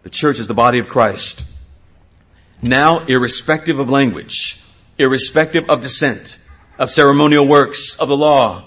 [0.02, 1.44] The church is the body of Christ.
[2.62, 4.58] Now, irrespective of language,
[4.98, 6.38] irrespective of descent,
[6.78, 8.64] of ceremonial works, of the law,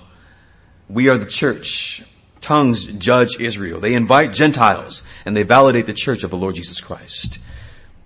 [0.88, 2.04] we are the church.
[2.42, 3.80] Tongues judge Israel.
[3.80, 7.40] They invite Gentiles and they validate the church of the Lord Jesus Christ.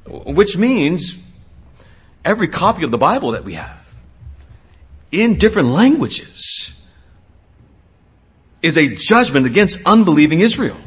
[0.05, 1.13] Which means
[2.25, 3.79] every copy of the Bible that we have
[5.11, 6.73] in different languages
[8.63, 10.77] is a judgment against unbelieving Israel.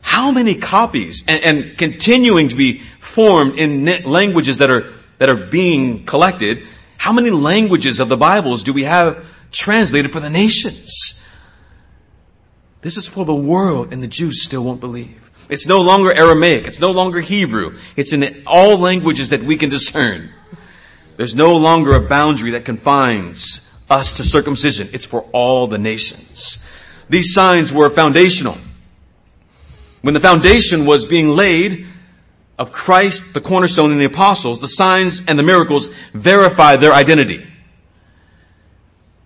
[0.00, 5.46] How many copies and, and continuing to be formed in languages that are, that are
[5.46, 11.20] being collected, how many languages of the Bibles do we have translated for the nations.
[12.80, 15.30] This is for the world and the Jews still won't believe.
[15.48, 16.66] It's no longer Aramaic.
[16.66, 17.78] It's no longer Hebrew.
[17.94, 20.30] It's in all languages that we can discern.
[21.16, 23.61] There's no longer a boundary that confines
[23.92, 24.90] us to circumcision.
[24.92, 26.58] It's for all the nations.
[27.08, 28.58] These signs were foundational.
[30.00, 31.86] When the foundation was being laid
[32.58, 37.46] of Christ, the cornerstone and the apostles, the signs and the miracles verify their identity.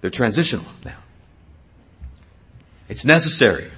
[0.00, 0.98] They're transitional now.
[2.88, 3.70] It's necessary.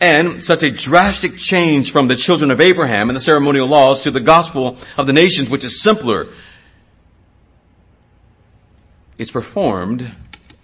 [0.00, 4.10] And such a drastic change from the children of Abraham and the ceremonial laws to
[4.10, 6.28] the gospel of the nations, which is simpler,
[9.18, 10.14] is performed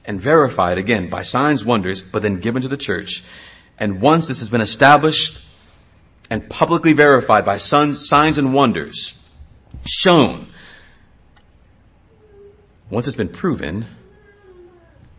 [0.05, 3.23] and verified again by signs, wonders, but then given to the church.
[3.79, 5.45] And once this has been established
[6.29, 9.15] and publicly verified by signs and wonders,
[9.87, 10.49] shown,
[12.91, 13.87] once it's been proven,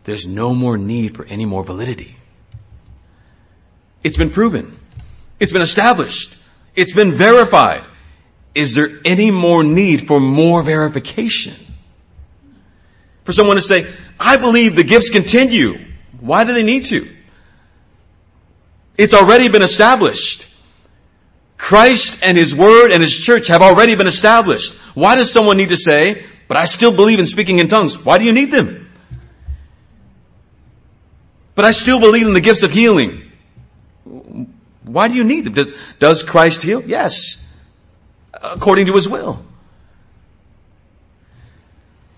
[0.04, 2.16] there's no more need for any more validity.
[4.04, 4.78] It's been proven.
[5.38, 6.34] It's been established.
[6.74, 7.84] It's been verified.
[8.54, 11.71] Is there any more need for more verification?
[13.24, 15.78] For someone to say, I believe the gifts continue.
[16.20, 17.14] Why do they need to?
[18.98, 20.46] It's already been established.
[21.56, 24.74] Christ and His Word and His church have already been established.
[24.94, 27.96] Why does someone need to say, but I still believe in speaking in tongues?
[27.96, 28.90] Why do you need them?
[31.54, 33.30] But I still believe in the gifts of healing.
[34.82, 35.74] Why do you need them?
[35.98, 36.82] Does, Christ heal?
[36.82, 37.36] Yes.
[38.34, 39.44] According to his will.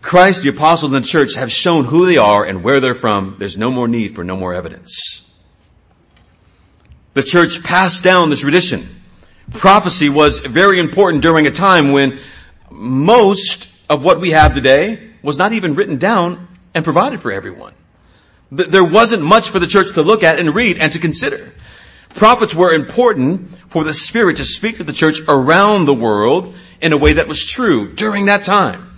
[0.05, 3.37] Christ, the apostles, and the church have shown who they are and where they're from.
[3.38, 5.27] There's no more need for no more evidence.
[7.14, 9.01] The church passed down the tradition.
[9.51, 12.21] Prophecy was very important during a time when
[12.71, 17.73] most of what we have today was not even written down and provided for everyone.
[18.53, 21.55] There wasn't much for the church to look at and read and to consider.
[22.11, 26.93] Prophets were important for the Spirit to speak to the church around the world in
[26.93, 28.93] a way that was true during that time.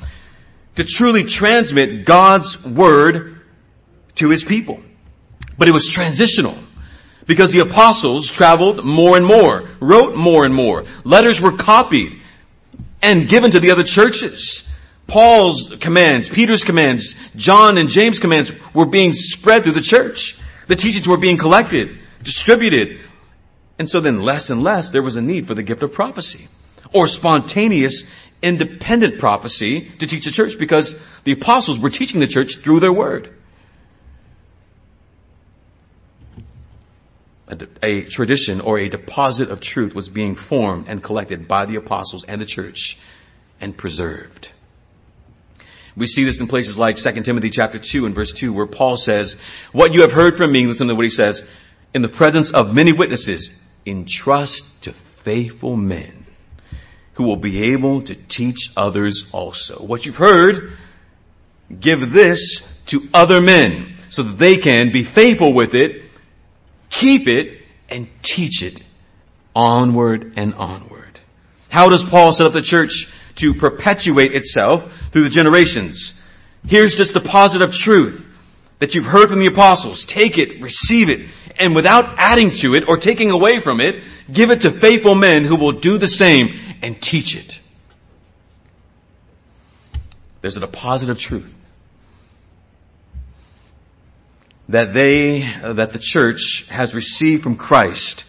[0.76, 3.40] To truly transmit God's Word
[4.16, 4.80] to His people.
[5.58, 6.56] But it was transitional.
[7.26, 10.84] Because the apostles traveled more and more, wrote more and more.
[11.02, 12.20] Letters were copied
[13.02, 14.66] and given to the other churches.
[15.06, 20.36] Paul's commands, Peter's commands, John and James' commands were being spread through the church.
[20.66, 23.00] The teachings were being collected, distributed.
[23.78, 26.48] And so then less and less there was a need for the gift of prophecy
[26.92, 28.04] or spontaneous
[28.42, 30.94] independent prophecy to teach the church because
[31.25, 33.33] the apostles were teaching the church through their word.
[37.49, 41.77] A, a, tradition or a deposit of truth was being formed and collected by the
[41.77, 42.99] apostles and the church
[43.61, 44.51] and preserved.
[45.96, 48.96] We see this in places like 2 Timothy chapter 2 and verse 2 where Paul
[48.96, 49.37] says,
[49.72, 51.42] what you have heard from me, listen to what he says,
[51.94, 53.51] in the presence of many witnesses,
[53.87, 56.25] entrust to faithful men
[57.16, 59.76] who will be able to teach others also.
[59.76, 60.76] What you've heard,
[61.81, 66.02] give this to other men so that they can be faithful with it,
[66.90, 68.83] keep it, and teach it
[69.55, 71.18] onward and onward.
[71.70, 76.12] How does Paul set up the church to perpetuate itself through the generations?
[76.66, 78.31] Here's just the positive truth
[78.79, 80.05] that you've heard from the apostles.
[80.05, 84.50] Take it, receive it, and without adding to it or taking away from it, give
[84.50, 87.60] it to faithful men who will do the same and teach it.
[90.40, 91.56] There's a deposit of truth
[94.68, 98.24] that they, uh, that the church has received from Christ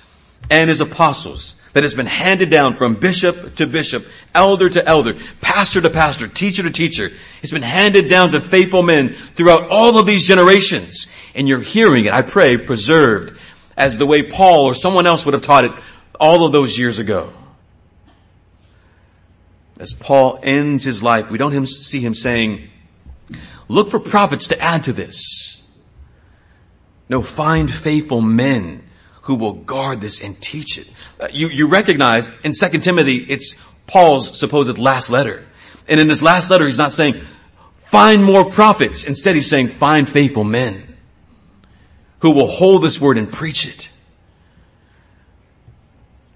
[0.50, 5.16] and his apostles that has been handed down from bishop to bishop, elder to elder,
[5.42, 7.12] pastor to pastor, teacher to teacher.
[7.42, 11.06] It's been handed down to faithful men throughout all of these generations.
[11.36, 13.40] And you're hearing it, I pray, preserved
[13.76, 15.72] as the way Paul or someone else would have taught it
[16.20, 17.32] all of those years ago.
[19.80, 22.70] As Paul ends his life, we don't see him saying,
[23.68, 25.62] look for prophets to add to this.
[27.10, 28.84] No, find faithful men
[29.24, 30.88] who will guard this and teach it.
[31.20, 35.46] Uh, you, you recognize in 2 Timothy, it's Paul's supposed last letter.
[35.88, 37.22] And in his last letter, he's not saying,
[37.86, 39.04] find more prophets.
[39.04, 40.98] Instead, he's saying, find faithful men
[42.20, 43.90] who will hold this word and preach it.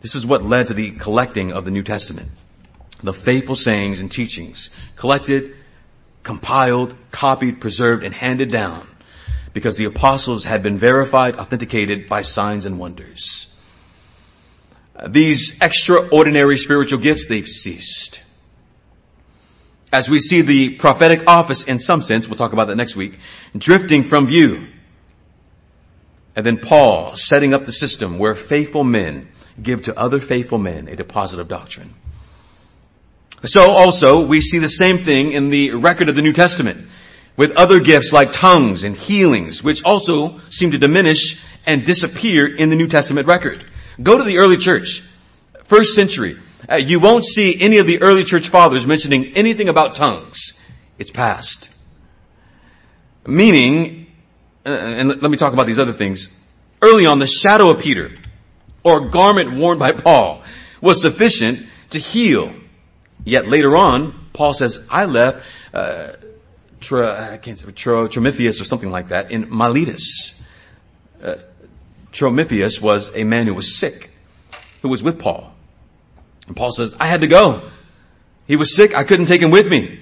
[0.01, 2.31] This is what led to the collecting of the New Testament.
[3.03, 5.55] The faithful sayings and teachings collected,
[6.23, 8.87] compiled, copied, preserved, and handed down
[9.53, 13.47] because the apostles had been verified, authenticated by signs and wonders.
[14.95, 18.21] Uh, these extraordinary spiritual gifts, they've ceased.
[19.91, 23.19] As we see the prophetic office in some sense, we'll talk about that next week,
[23.57, 24.67] drifting from view.
[26.35, 29.29] And then Paul setting up the system where faithful men
[29.61, 31.93] give to other faithful men a deposit of doctrine.
[33.43, 36.87] So also, we see the same thing in the record of the New Testament
[37.35, 42.69] with other gifts like tongues and healings, which also seem to diminish and disappear in
[42.69, 43.65] the New Testament record.
[44.01, 45.03] Go to the early church,
[45.65, 46.39] first century.
[46.69, 50.53] Uh, you won't see any of the early church fathers mentioning anything about tongues.
[50.99, 51.71] It's past.
[53.25, 54.07] Meaning,
[54.65, 56.27] uh, and let me talk about these other things.
[56.81, 58.11] Early on, the shadow of Peter,
[58.83, 60.43] or garment worn by Paul,
[60.79, 62.53] was sufficient to heal.
[63.23, 66.13] Yet later on, Paul says, I left, uh,
[66.91, 70.35] I can't say, Tro, Trophimus or something like that in Miletus.
[71.21, 71.35] Uh,
[72.11, 74.11] Trophimus was a man who was sick,
[74.81, 75.53] who was with Paul.
[76.47, 77.69] And Paul says, I had to go.
[78.47, 78.95] He was sick.
[78.95, 79.99] I couldn't take him with me.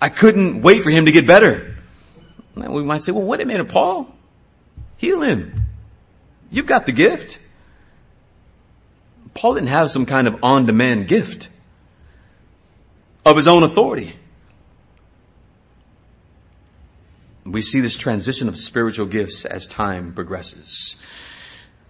[0.00, 1.76] I couldn't wait for him to get better.
[2.54, 4.14] And we might say, well, what a minute, Paul.
[4.98, 5.64] Heal him.
[6.50, 7.38] You've got the gift.
[9.34, 11.48] Paul didn't have some kind of on-demand gift
[13.28, 14.16] of his own authority.
[17.44, 20.96] We see this transition of spiritual gifts as time progresses.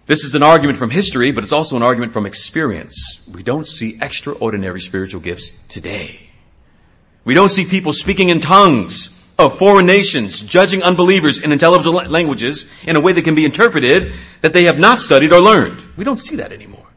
[0.05, 3.21] This is an argument from history, but it's also an argument from experience.
[3.31, 6.29] We don't see extraordinary spiritual gifts today.
[7.25, 12.65] We don't see people speaking in tongues of foreign nations, judging unbelievers in intelligible languages
[12.87, 15.83] in a way that can be interpreted that they have not studied or learned.
[15.95, 16.87] We don't see that anymore.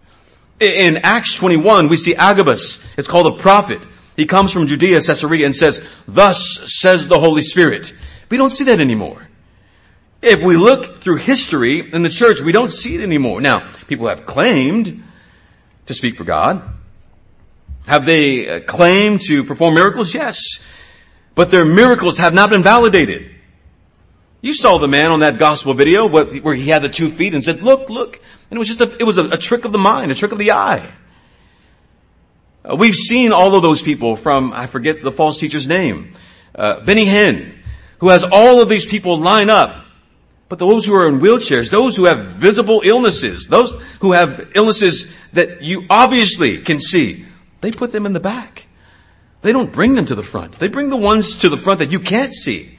[0.59, 2.79] In Acts 21, we see Agabus.
[2.97, 3.81] It's called a prophet.
[4.17, 7.95] He comes from Judea, Caesarea, and says, thus says the Holy Spirit.
[8.29, 9.29] We don't see that anymore.
[10.21, 13.41] If we look through history in the church, we don't see it anymore.
[13.41, 15.03] Now, people have claimed
[15.87, 16.63] to speak for God.
[17.87, 20.15] Have they uh, claimed to perform miracles?
[20.15, 20.39] Yes.
[21.35, 23.31] But their miracles have not been validated.
[24.41, 27.43] You saw the man on that gospel video where he had the two feet and
[27.43, 28.21] said, look, look.
[28.51, 30.33] And it was just a, it was a, a trick of the mind, a trick
[30.33, 30.93] of the eye.
[32.65, 36.13] Uh, we've seen all of those people from, I forget the false teacher's name,
[36.55, 37.59] uh, Benny Hinn,
[37.99, 39.85] who has all of these people line up.
[40.49, 45.07] But those who are in wheelchairs, those who have visible illnesses, those who have illnesses
[45.33, 47.25] that you obviously can see,
[47.63, 48.67] they put them in the back.
[49.41, 50.59] They don't bring them to the front.
[50.59, 52.79] They bring the ones to the front that you can't see.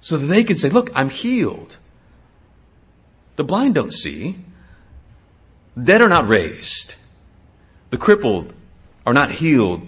[0.00, 1.76] So that they can say, look, I'm healed.
[3.36, 4.38] The blind don't see.
[5.80, 6.94] Dead are not raised.
[7.90, 8.52] The crippled
[9.06, 9.86] are not healed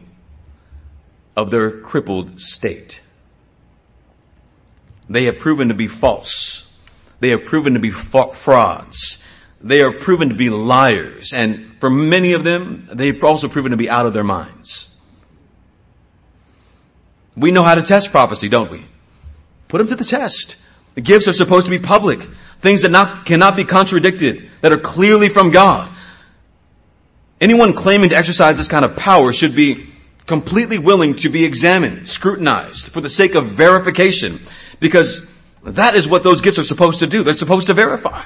[1.36, 3.01] of their crippled state.
[5.09, 6.64] They have proven to be false.
[7.18, 9.18] They have proven to be frauds.
[9.61, 11.32] They are proven to be liars.
[11.34, 14.88] And for many of them, they've also proven to be out of their minds.
[17.36, 18.86] We know how to test prophecy, don't we?
[19.68, 20.57] Put them to the test.
[20.94, 22.28] The gifts are supposed to be public.
[22.61, 25.90] Things that not, cannot be contradicted, that are clearly from God.
[27.41, 29.86] Anyone claiming to exercise this kind of power should be
[30.26, 34.41] completely willing to be examined, scrutinized for the sake of verification,
[34.78, 35.22] because
[35.64, 37.24] that is what those gifts are supposed to do.
[37.24, 38.24] They're supposed to verify.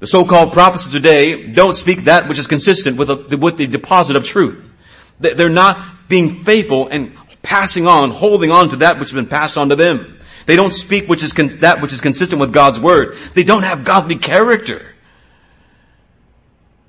[0.00, 4.16] The so-called prophets of today don't speak that which is consistent with, with the deposit
[4.16, 4.74] of truth.
[5.20, 9.56] They're not being faithful and passing on, holding on to that which has been passed
[9.56, 10.18] on to them.
[10.46, 13.16] They don't speak which is con- that which is consistent with God's word.
[13.34, 14.91] They don't have godly character.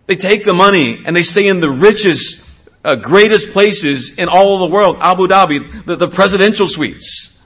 [0.06, 2.44] They take the money and they stay in the richest,
[2.84, 4.98] uh, greatest places in all of the world.
[5.00, 7.40] Abu Dhabi, the, the presidential suites.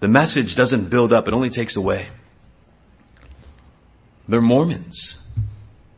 [0.00, 2.08] The message doesn't build up, it only takes away.
[4.28, 5.18] They're Mormons.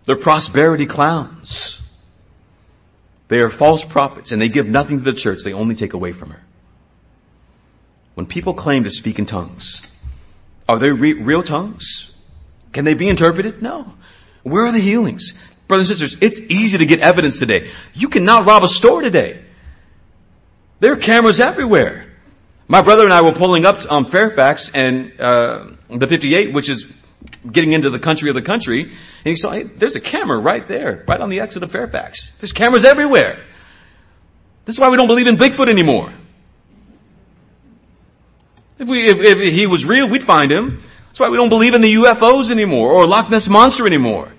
[0.04, 1.80] They're prosperity clowns.
[3.28, 5.40] They are false prophets and they give nothing to the church.
[5.44, 6.42] They only take away from her.
[8.14, 9.84] When people claim to speak in tongues,
[10.68, 12.10] are they re- real tongues?
[12.72, 13.62] Can they be interpreted?
[13.62, 13.94] No.
[14.42, 15.34] Where are the healings?
[15.68, 17.70] Brothers and sisters, it's easy to get evidence today.
[17.94, 19.44] You cannot rob a store today.
[20.80, 22.06] There are cameras everywhere.
[22.66, 26.86] My brother and I were pulling up on Fairfax and uh, the 58, which is
[27.50, 28.94] getting into the country of the country, and
[29.24, 32.32] he saw, hey, there's a camera right there, right on the exit of Fairfax.
[32.40, 33.44] There's cameras everywhere.
[34.64, 36.12] This is why we don't believe in Bigfoot anymore.
[38.78, 40.82] If we, if, if he was real, we'd find him.
[41.10, 44.32] That's why we don't believe in the UFOs anymore or Loch Ness Monster anymore.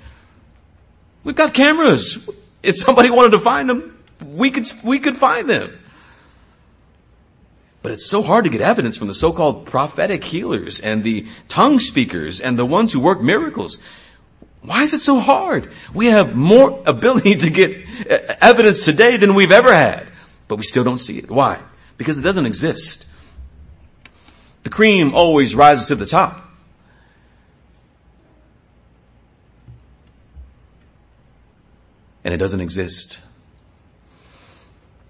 [1.26, 2.30] We've got cameras.
[2.64, 5.78] If somebody wanted to find them, we could, we could find them.
[7.82, 11.78] But it's so hard to get evidence from the so-called prophetic healers and the tongue
[11.78, 13.80] speakers and the ones who work miracles.
[14.62, 15.74] Why is it so hard?
[15.94, 17.86] We have more ability to get
[18.42, 20.08] evidence today than we've ever had,
[20.48, 21.30] but we still don't see it.
[21.30, 21.60] Why?
[21.98, 23.06] Because it doesn't exist.
[24.64, 26.51] The cream always rises to the top.
[32.24, 33.20] And it doesn't exist.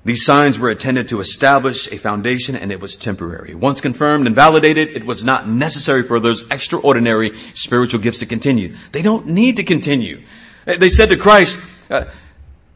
[0.03, 3.53] These signs were intended to establish a foundation and it was temporary.
[3.53, 8.75] Once confirmed and validated, it was not necessary for those extraordinary spiritual gifts to continue.
[8.91, 10.23] They don't need to continue.
[10.65, 11.57] They said to Christ,
[11.89, 12.05] uh,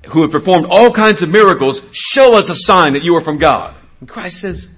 [0.07, 3.39] who had performed all kinds of miracles, show us a sign that you are from
[3.39, 3.75] God.
[3.99, 4.69] And Christ says,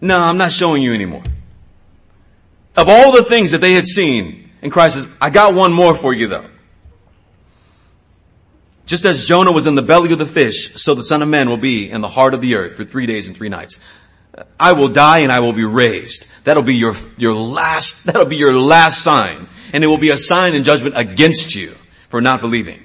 [0.00, 1.24] no, I'm not showing you anymore.
[2.76, 5.96] Of all the things that they had seen, and Christ says, I got one more
[5.96, 6.46] for you though.
[8.90, 11.48] Just as Jonah was in the belly of the fish, so the son of man
[11.48, 13.78] will be in the heart of the earth for three days and three nights.
[14.58, 16.26] I will die and I will be raised.
[16.42, 19.48] That'll be your, your last, that'll be your last sign.
[19.72, 21.76] And it will be a sign in judgment against you
[22.08, 22.84] for not believing.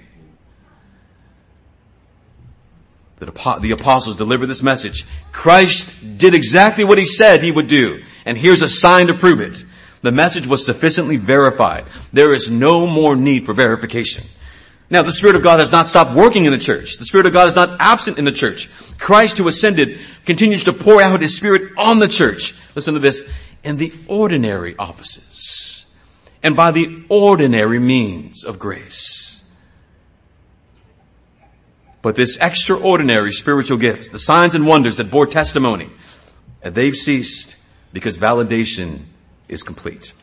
[3.17, 5.07] The, apostles delivered this message.
[5.31, 8.03] Christ did exactly what he said he would do.
[8.25, 9.65] And here's a sign to prove it.
[10.03, 11.85] The message was sufficiently verified.
[12.13, 14.25] There is no more need for verification.
[14.89, 16.97] Now, the Spirit of God has not stopped working in the church.
[16.97, 18.69] The Spirit of God is not absent in the church.
[18.99, 22.53] Christ who ascended continues to pour out His Spirit on the church.
[22.75, 23.25] Listen to this.
[23.63, 25.87] In the ordinary offices.
[26.43, 29.41] And by the ordinary means of grace.
[32.03, 35.89] But this extraordinary spiritual gifts, the signs and wonders that bore testimony,
[36.61, 37.55] they've ceased
[37.91, 39.05] because validation
[39.49, 40.13] is complete.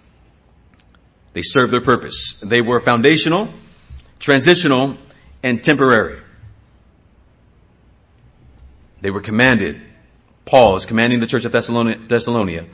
[1.32, 2.36] They serve their purpose.
[2.40, 3.52] They were foundational
[4.22, 4.96] transitional,
[5.42, 6.20] and temporary.
[9.00, 9.82] They were commanded,
[10.44, 12.66] Paul is commanding the church of Thessalonica,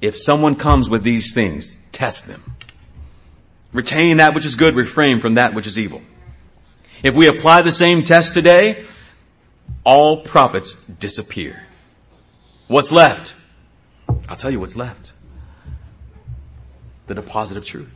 [0.00, 2.54] if someone comes with these things, test them.
[3.72, 6.02] Retain that which is good, refrain from that which is evil.
[7.02, 8.86] If we apply the same test today,
[9.82, 11.60] all prophets disappear.
[12.68, 13.34] What's left?
[14.28, 15.12] I'll tell you what's left.
[17.08, 17.92] The deposit of truth.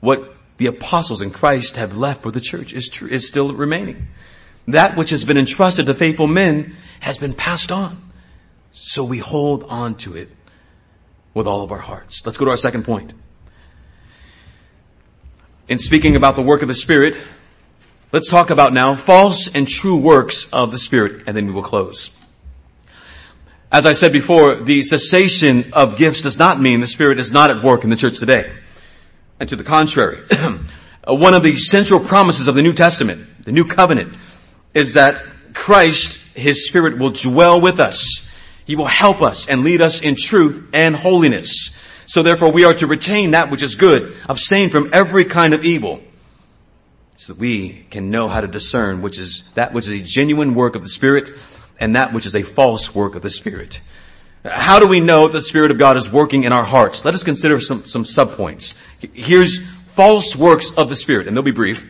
[0.00, 4.08] What the apostles in Christ have left for the church is true, is still remaining.
[4.68, 8.12] That which has been entrusted to faithful men has been passed on.
[8.70, 10.28] So we hold on to it
[11.32, 12.26] with all of our hearts.
[12.26, 13.14] Let's go to our second point.
[15.66, 17.18] In speaking about the work of the Spirit,
[18.12, 21.62] let's talk about now false and true works of the Spirit, and then we will
[21.62, 22.10] close.
[23.72, 27.50] As I said before, the cessation of gifts does not mean the Spirit is not
[27.50, 28.52] at work in the church today.
[29.40, 30.22] And to the contrary,
[31.06, 34.16] one of the central promises of the New Testament, the New Covenant,
[34.74, 35.24] is that
[35.54, 38.28] Christ, His Spirit will dwell with us.
[38.66, 41.70] He will help us and lead us in truth and holiness.
[42.06, 45.64] So therefore we are to retain that which is good, abstain from every kind of
[45.64, 46.02] evil.
[47.16, 50.54] so that we can know how to discern which is that which is a genuine
[50.54, 51.32] work of the Spirit
[51.78, 53.80] and that which is a false work of the Spirit.
[54.44, 57.04] How do we know the Spirit of God is working in our hearts?
[57.04, 58.72] Let us consider some, some subpoints.
[59.12, 61.86] Here's false works of the Spirit, and they'll be brief.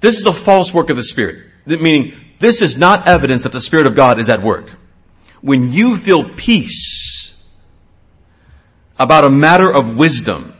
[0.00, 3.60] This is a false work of the Spirit, meaning this is not evidence that the
[3.60, 4.72] Spirit of God is at work.
[5.40, 7.34] When you feel peace
[8.98, 10.54] about a matter of wisdom,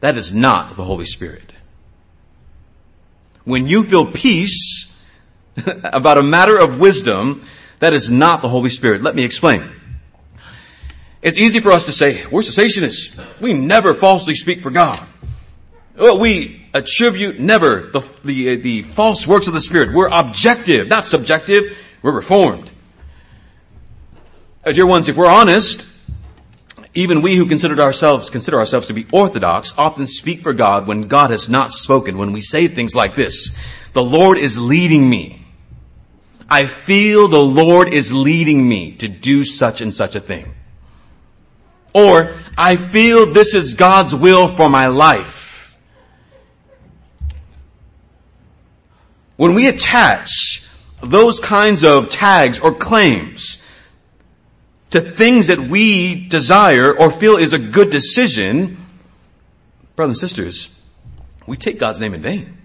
[0.00, 1.52] that is not the Holy Spirit.
[3.44, 4.96] When you feel peace
[5.84, 7.46] about a matter of wisdom,
[7.80, 9.02] that is not the Holy Spirit.
[9.02, 9.70] Let me explain.
[11.22, 13.40] It's easy for us to say, we're cessationists.
[13.40, 15.04] We never falsely speak for God.
[15.96, 19.94] We attribute never the, the, the false works of the Spirit.
[19.94, 21.78] We're objective, not subjective.
[22.02, 22.70] We're reformed.
[24.64, 25.86] Uh, dear ones, if we're honest,
[26.94, 31.02] even we who consider ourselves, consider ourselves to be orthodox often speak for God when
[31.02, 33.50] God has not spoken, when we say things like this.
[33.94, 35.43] The Lord is leading me.
[36.48, 40.54] I feel the Lord is leading me to do such and such a thing.
[41.92, 45.78] Or, I feel this is God's will for my life.
[49.36, 50.68] When we attach
[51.02, 53.58] those kinds of tags or claims
[54.90, 58.76] to things that we desire or feel is a good decision,
[59.96, 60.70] brothers and sisters,
[61.46, 62.58] we take God's name in vain.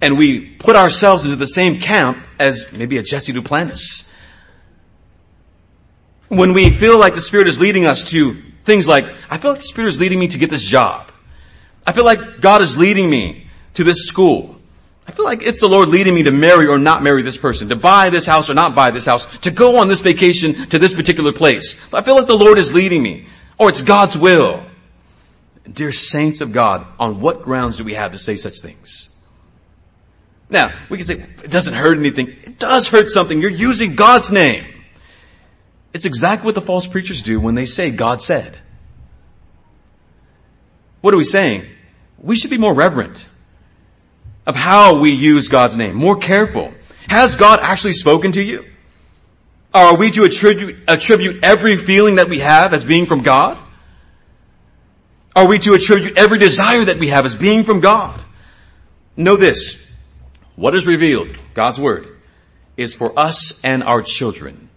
[0.00, 4.04] And we put ourselves into the same camp as maybe a Jesse Duplantis
[6.30, 9.60] when we feel like the Spirit is leading us to things like, I feel like
[9.60, 11.10] the Spirit is leading me to get this job.
[11.84, 14.56] I feel like God is leading me to this school.
[15.08, 17.68] I feel like it's the Lord leading me to marry or not marry this person,
[17.70, 20.78] to buy this house or not buy this house, to go on this vacation to
[20.78, 21.76] this particular place.
[21.92, 23.26] I feel like the Lord is leading me,
[23.58, 24.64] or it's God's will.
[25.70, 29.09] Dear saints of God, on what grounds do we have to say such things?
[30.50, 32.28] Now, we can say, it doesn't hurt anything.
[32.28, 33.40] It does hurt something.
[33.40, 34.66] You're using God's name.
[35.92, 38.58] It's exactly what the false preachers do when they say God said.
[41.00, 41.66] What are we saying?
[42.18, 43.26] We should be more reverent
[44.46, 46.72] of how we use God's name, more careful.
[47.08, 48.66] Has God actually spoken to you?
[49.72, 53.58] Are we to attribute, attribute every feeling that we have as being from God?
[55.34, 58.20] Are we to attribute every desire that we have as being from God?
[59.16, 59.76] Know this.
[60.60, 62.18] What is revealed, God's Word,
[62.76, 64.68] is for us and our children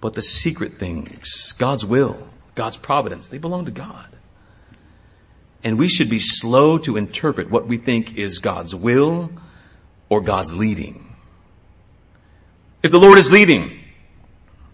[0.00, 4.06] but the secret things, God's will, God's providence, they belong to God.
[5.64, 9.32] And we should be slow to interpret what we think is God's will
[10.08, 11.16] or God's leading.
[12.84, 13.76] If the Lord is leading,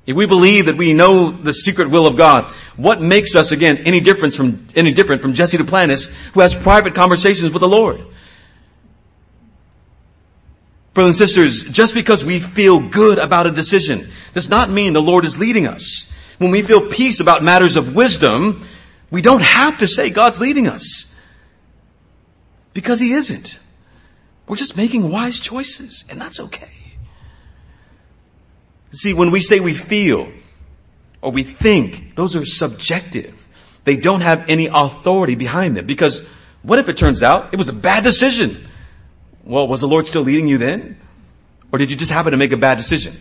[0.07, 3.79] if we believe that we know the secret will of God, what makes us again
[3.87, 8.05] any different from any different from Jesse Duplantis who has private conversations with the Lord?
[10.95, 15.03] Brothers and sisters, just because we feel good about a decision does not mean the
[15.03, 16.07] Lord is leading us.
[16.39, 18.65] When we feel peace about matters of wisdom,
[19.11, 21.13] we don't have to say God's leading us.
[22.75, 23.59] Because He isn't.
[24.47, 26.71] We're just making wise choices, and that's okay.
[28.93, 30.31] See, when we say we feel,
[31.21, 33.45] or we think, those are subjective.
[33.83, 36.23] They don't have any authority behind them, because
[36.63, 38.69] what if it turns out it was a bad decision?
[39.45, 40.99] Well, was the Lord still leading you then?
[41.71, 43.21] Or did you just happen to make a bad decision?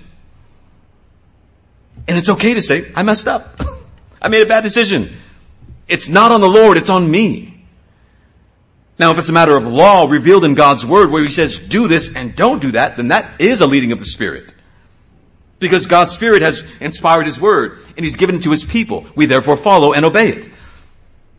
[2.08, 3.60] And it's okay to say, I messed up.
[4.22, 5.18] I made a bad decision.
[5.88, 7.66] It's not on the Lord, it's on me.
[9.00, 11.88] Now, if it's a matter of law revealed in God's Word where He says, do
[11.88, 14.54] this and don't do that, then that is a leading of the Spirit.
[15.60, 19.08] Because God's Spirit has inspired His Word and He's given it to His people.
[19.16, 20.52] We therefore follow and obey it.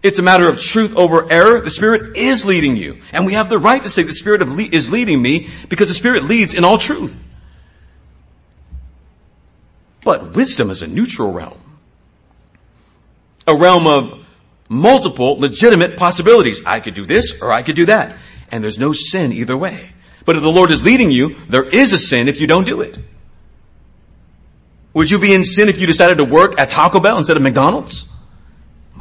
[0.05, 1.63] It's a matter of truth over error.
[1.63, 3.01] The Spirit is leading you.
[3.11, 5.95] And we have the right to say the Spirit le- is leading me because the
[5.95, 7.25] Spirit leads in all truth.
[10.03, 11.59] But wisdom is a neutral realm.
[13.47, 14.27] A realm of
[14.69, 16.61] multiple legitimate possibilities.
[16.67, 18.15] I could do this or I could do that.
[18.51, 19.95] And there's no sin either way.
[20.27, 22.83] But if the Lord is leading you, there is a sin if you don't do
[22.83, 22.99] it.
[24.93, 27.43] Would you be in sin if you decided to work at Taco Bell instead of
[27.43, 28.07] McDonald's?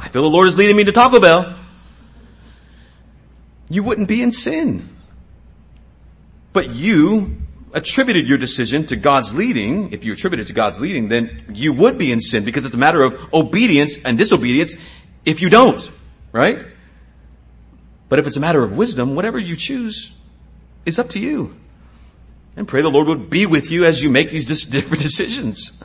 [0.04, 1.58] I feel the Lord is leading me to Taco Bell.
[3.70, 4.94] You wouldn't be in sin.
[6.52, 7.38] But you
[7.72, 9.92] attributed your decision to God's leading.
[9.92, 12.78] If you attributed to God's leading, then you would be in sin because it's a
[12.78, 14.76] matter of obedience and disobedience
[15.24, 15.90] if you don't.
[16.32, 16.66] Right?
[18.10, 20.14] But if it's a matter of wisdom, whatever you choose
[20.84, 21.56] is up to you.
[22.56, 25.82] And pray the Lord would be with you as you make these different decisions.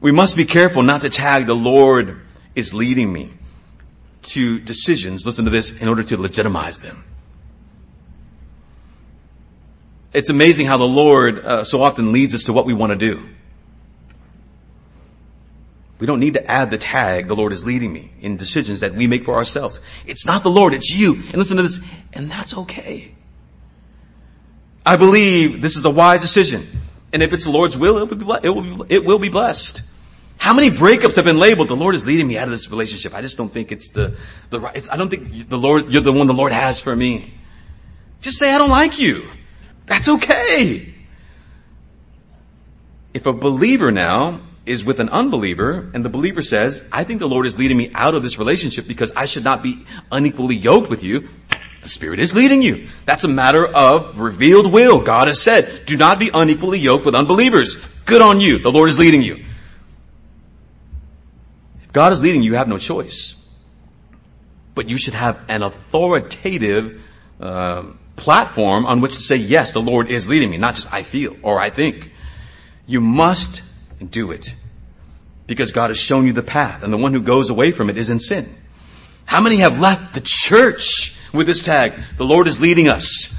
[0.00, 2.22] We must be careful not to tag the Lord
[2.56, 3.30] is leading me
[4.22, 7.04] to decisions, listen to this, in order to legitimize them.
[10.12, 12.96] It's amazing how the Lord uh, so often leads us to what we want to
[12.96, 13.28] do.
[15.98, 18.94] We don't need to add the tag, the Lord is leading me in decisions that
[18.94, 19.80] we make for ourselves.
[20.06, 21.14] It's not the Lord, it's you.
[21.14, 21.80] And listen to this,
[22.12, 23.14] and that's okay.
[24.84, 26.80] I believe this is a wise decision.
[27.12, 29.28] And if it's the Lord's will, it will be, it will be, it will be
[29.28, 29.82] blessed.
[30.38, 31.68] How many breakups have been labeled?
[31.68, 33.14] The Lord is leading me out of this relationship.
[33.14, 34.16] I just don't think it's the,
[34.50, 37.34] the right, I don't think the Lord, you're the one the Lord has for me.
[38.20, 39.30] Just say, I don't like you.
[39.86, 40.94] That's okay.
[43.14, 47.28] If a believer now is with an unbeliever and the believer says, I think the
[47.28, 50.90] Lord is leading me out of this relationship because I should not be unequally yoked
[50.90, 51.28] with you.
[51.80, 52.88] The Spirit is leading you.
[53.04, 55.02] That's a matter of revealed will.
[55.02, 57.76] God has said, do not be unequally yoked with unbelievers.
[58.04, 58.58] Good on you.
[58.58, 59.44] The Lord is leading you.
[61.96, 63.34] God is leading you, you have no choice.
[64.74, 67.00] But you should have an authoritative
[67.40, 67.84] uh,
[68.16, 71.38] platform on which to say, yes, the Lord is leading me, not just I feel
[71.40, 72.10] or I think.
[72.86, 73.62] You must
[74.10, 74.54] do it.
[75.46, 77.96] Because God has shown you the path and the one who goes away from it
[77.96, 78.54] is in sin.
[79.24, 81.98] How many have left the church with this tag?
[82.18, 83.34] The Lord is leading us.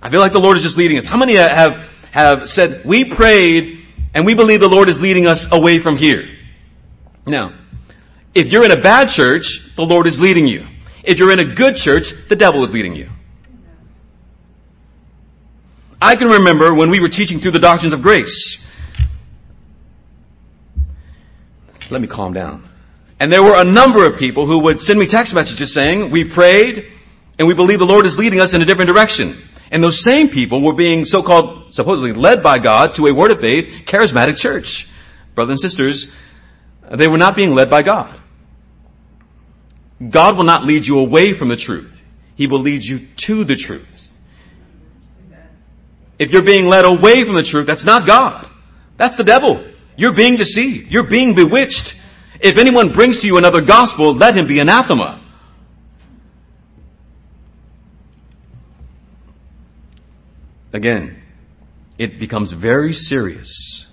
[0.00, 1.04] I feel like the Lord is just leading us.
[1.04, 3.84] How many have, have said, we prayed
[4.14, 6.33] and we believe the Lord is leading us away from here?
[7.26, 7.54] Now,
[8.34, 10.66] if you're in a bad church, the Lord is leading you.
[11.02, 13.10] If you're in a good church, the devil is leading you.
[16.00, 18.62] I can remember when we were teaching through the doctrines of grace.
[21.90, 22.68] Let me calm down.
[23.20, 26.24] And there were a number of people who would send me text messages saying, we
[26.24, 26.92] prayed
[27.38, 29.42] and we believe the Lord is leading us in a different direction.
[29.70, 33.40] And those same people were being so-called, supposedly led by God to a word of
[33.40, 34.86] faith, charismatic church.
[35.34, 36.08] Brothers and sisters,
[36.90, 38.20] they were not being led by God.
[40.10, 42.04] God will not lead you away from the truth.
[42.36, 44.12] He will lead you to the truth.
[46.18, 48.48] If you're being led away from the truth, that's not God.
[48.96, 49.64] That's the devil.
[49.96, 50.92] You're being deceived.
[50.92, 51.96] You're being bewitched.
[52.40, 55.20] If anyone brings to you another gospel, let him be anathema.
[60.72, 61.22] Again,
[61.98, 63.83] it becomes very serious,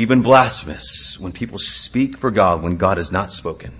[0.00, 3.72] even blasphemous, when people speak for God when God has not spoken.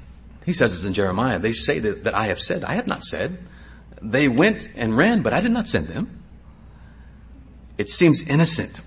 [0.44, 1.38] He says this in Jeremiah.
[1.38, 2.62] They say that, that I have said.
[2.62, 3.38] I have not said.
[4.02, 6.22] They went and ran, but I did not send them.
[7.78, 8.80] It seems innocent.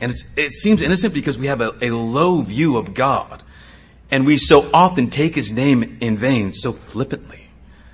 [0.00, 3.42] And it seems innocent because we have a, a low view of God.
[4.10, 7.46] And we so often take His name in vain so flippantly.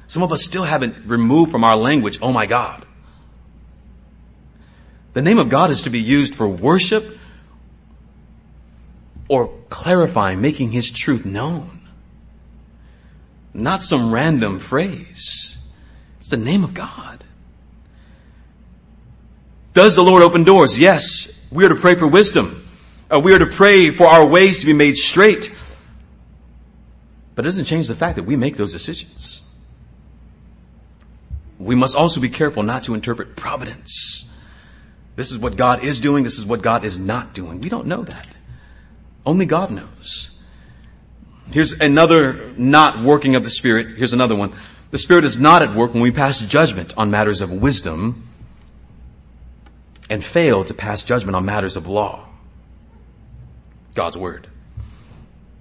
[0.06, 2.86] Some of us still haven't removed from our language, oh my God.
[5.12, 7.18] The name of God is to be used for worship
[9.28, 11.80] or clarifying, making His truth known.
[13.52, 15.56] Not some random phrase.
[16.18, 17.24] It's the name of God.
[19.72, 20.78] Does the Lord open doors?
[20.78, 21.30] Yes.
[21.50, 22.66] We are to pray for wisdom.
[23.12, 25.52] Uh, we are to pray for our ways to be made straight.
[27.34, 29.42] But it doesn't change the fact that we make those decisions.
[31.58, 34.26] We must also be careful not to interpret providence.
[35.16, 36.24] This is what God is doing.
[36.24, 37.60] This is what God is not doing.
[37.60, 38.26] We don't know that.
[39.26, 40.30] Only God knows.
[41.50, 43.96] Here's another not working of the Spirit.
[43.96, 44.54] Here's another one.
[44.90, 48.28] The Spirit is not at work when we pass judgment on matters of wisdom
[50.10, 52.28] and fail to pass judgment on matters of law.
[53.94, 54.48] God's word.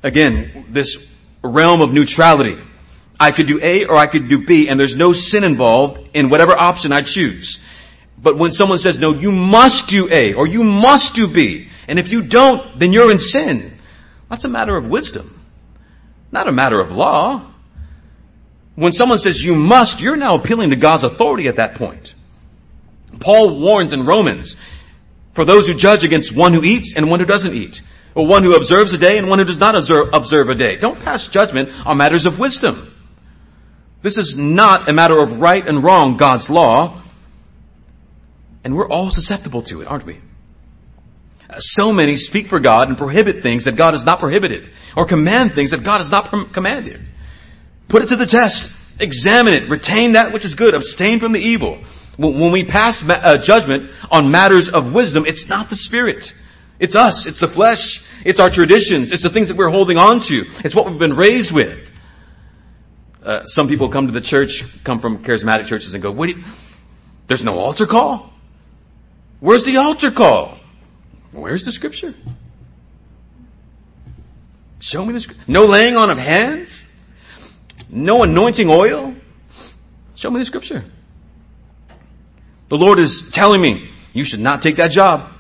[0.02, 1.08] Again, this
[1.44, 2.58] realm of neutrality.
[3.20, 6.30] I could do A or I could do B and there's no sin involved in
[6.30, 7.60] whatever option I choose.
[8.18, 12.00] But when someone says, no, you must do A or you must do B, and
[12.00, 13.78] if you don't, then you're in sin.
[14.30, 15.46] That's a matter of wisdom,
[16.32, 17.52] not a matter of law.
[18.76, 22.16] When someone says you must, you're now appealing to God's authority at that point.
[23.20, 24.56] Paul warns in Romans
[25.34, 27.82] for those who judge against one who eats and one who doesn't eat,
[28.16, 30.78] or one who observes a day and one who does not observe, observe a day.
[30.78, 32.92] Don't pass judgment on matters of wisdom.
[34.02, 37.02] This is not a matter of right and wrong, God's law.
[38.64, 40.20] And we're all susceptible to it, aren't we?
[41.60, 45.54] So many speak for God and prohibit things that God has not prohibited, or command
[45.54, 47.06] things that God has not commanded.
[47.88, 48.74] Put it to the test.
[49.00, 49.70] Examine it.
[49.70, 50.74] Retain that which is good.
[50.74, 51.84] Abstain from the evil.
[52.18, 56.34] When we pass uh, judgment on matters of wisdom, it's not the Spirit.
[56.80, 57.28] It's us.
[57.28, 58.04] It's the flesh.
[58.24, 59.12] It's our traditions.
[59.12, 60.46] It's the things that we're holding on to.
[60.64, 61.90] It's what we've been raised with.
[63.24, 66.36] Uh, some people come to the church, come from charismatic churches and go, what do
[66.36, 66.44] you,
[67.28, 68.33] there's no altar call?
[69.44, 70.58] Where's the altar call?
[71.34, 72.16] Where's the scripture?
[74.80, 75.44] Show me the scripture.
[75.50, 76.82] No laying on of hands?
[77.90, 79.14] No anointing oil?
[80.16, 80.86] Show me the scripture.
[82.70, 85.34] The Lord is telling me, you should not take that job.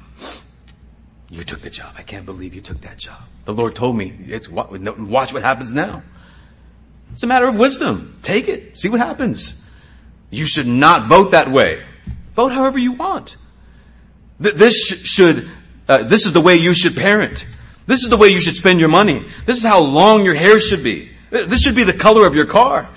[1.29, 1.95] You took the job.
[1.97, 3.21] I can't believe you took that job.
[3.45, 6.03] The Lord told me, it's watch what happens now.
[7.13, 8.19] It's a matter of wisdom.
[8.21, 8.77] Take it.
[8.77, 9.53] See what happens.
[10.29, 11.85] You should not vote that way.
[12.35, 13.37] Vote however you want.
[14.43, 15.49] This should,
[15.87, 17.45] uh, this is the way you should parent.
[17.85, 19.25] This is the way you should spend your money.
[19.45, 21.11] This is how long your hair should be.
[21.29, 22.89] This should be the color of your car.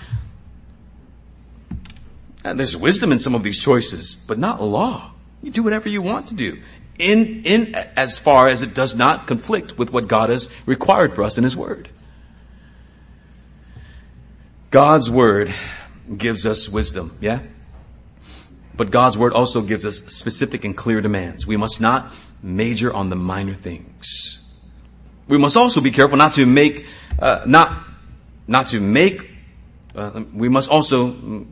[2.45, 5.13] And there's wisdom in some of these choices, but not law.
[5.43, 6.63] You do whatever you want to do.
[6.99, 11.23] In, in, as far as it does not conflict with what God has required for
[11.23, 11.89] us in His Word.
[14.71, 15.55] God's Word
[16.17, 17.41] gives us wisdom, yeah?
[18.77, 21.47] But God's Word also gives us specific and clear demands.
[21.47, 22.13] We must not
[22.43, 24.41] major on the minor things.
[25.29, 26.87] We must also be careful not to make,
[27.19, 27.85] uh, not,
[28.47, 29.31] not to make,
[29.95, 31.47] uh, we must also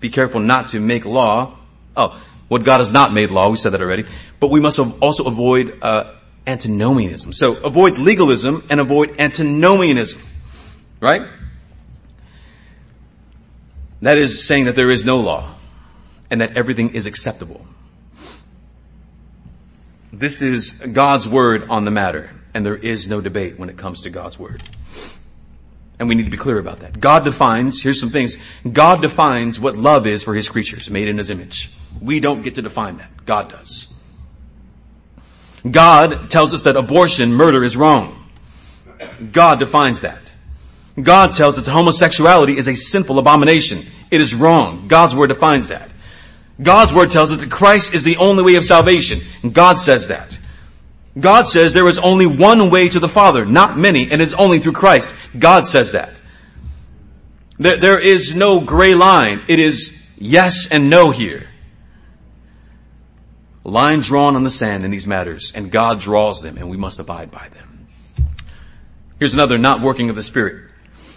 [0.00, 1.56] be careful not to make law.
[1.96, 4.04] Oh, what God has not made law, we said that already.
[4.38, 6.12] But we must also avoid, uh,
[6.46, 7.32] antinomianism.
[7.32, 10.20] So avoid legalism and avoid antinomianism.
[11.00, 11.22] Right?
[14.02, 15.55] That is saying that there is no law
[16.30, 17.66] and that everything is acceptable.
[20.12, 24.00] This is God's word on the matter and there is no debate when it comes
[24.00, 24.62] to God's word.
[25.98, 26.98] And we need to be clear about that.
[26.98, 28.38] God defines, here's some things,
[28.70, 31.70] God defines what love is for his creatures made in his image.
[32.00, 33.26] We don't get to define that.
[33.26, 33.88] God does.
[35.70, 38.30] God tells us that abortion, murder is wrong.
[39.32, 40.22] God defines that.
[41.00, 43.84] God tells us that homosexuality is a sinful abomination.
[44.10, 44.88] It is wrong.
[44.88, 45.90] God's word defines that.
[46.60, 49.20] God's word tells us that Christ is the only way of salvation.
[49.42, 50.36] And God says that.
[51.18, 54.58] God says there is only one way to the Father, not many, and it's only
[54.58, 55.12] through Christ.
[55.38, 56.20] God says that.
[57.58, 59.44] There, there is no gray line.
[59.48, 61.48] It is yes and no here.
[63.64, 66.98] Line drawn on the sand in these matters, and God draws them, and we must
[67.00, 67.88] abide by them.
[69.18, 70.65] Here's another not working of the Spirit.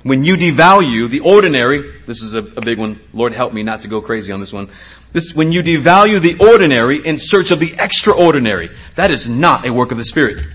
[0.04, 3.02] When you devalue the ordinary, this is a, a, big one.
[3.14, 4.70] Lord help me not to go crazy on this one.
[5.12, 9.74] This, when you devalue the ordinary in search of the extraordinary, that is not a
[9.74, 10.46] work of the Spirit.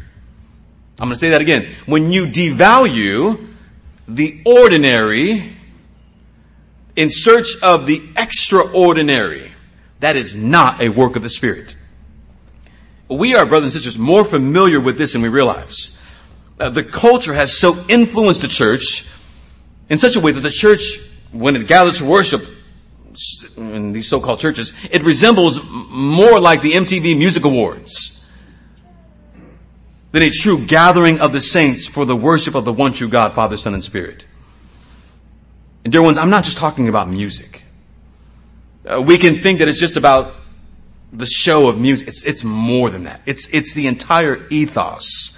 [0.98, 1.74] I'm to say that again.
[1.84, 3.48] When you devalue
[4.08, 5.56] the ordinary
[6.96, 9.52] in search of the extraordinary,
[10.00, 11.76] that is not a work of the Spirit.
[13.08, 15.90] We are, brothers and sisters, more familiar with this than we realize.
[16.58, 19.06] Uh, the culture has so influenced the church
[19.88, 20.98] in such a way that the church,
[21.32, 22.46] when it gathers for worship
[23.56, 28.20] in these so-called churches, it resembles more like the MTV Music Awards
[30.12, 33.34] than a true gathering of the saints for the worship of the one true God,
[33.34, 34.24] Father, Son, and Spirit.
[35.84, 37.64] And dear ones, I'm not just talking about music.
[38.86, 40.34] Uh, we can think that it's just about
[41.12, 42.08] the show of music.
[42.08, 43.22] It's, it's more than that.
[43.26, 45.36] It's, it's the entire ethos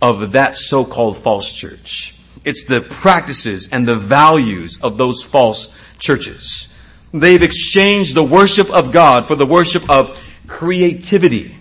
[0.00, 2.14] of that so-called false church.
[2.48, 5.68] It's the practices and the values of those false
[5.98, 6.72] churches.
[7.12, 11.54] They've exchanged the worship of God for the worship of creativity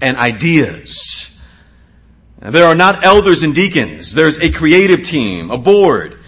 [0.00, 1.32] and ideas.
[2.38, 4.14] There are not elders and deacons.
[4.14, 6.22] There's a creative team, a board,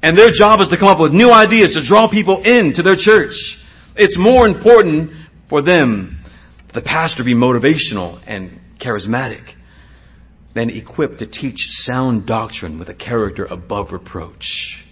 [0.00, 2.96] and their job is to come up with new ideas to draw people into their
[2.96, 3.62] church.
[3.96, 5.12] It's more important
[5.44, 6.20] for them,
[6.68, 9.56] the pastor be motivational and charismatic
[10.54, 14.84] than equipped to teach sound doctrine with a character above reproach.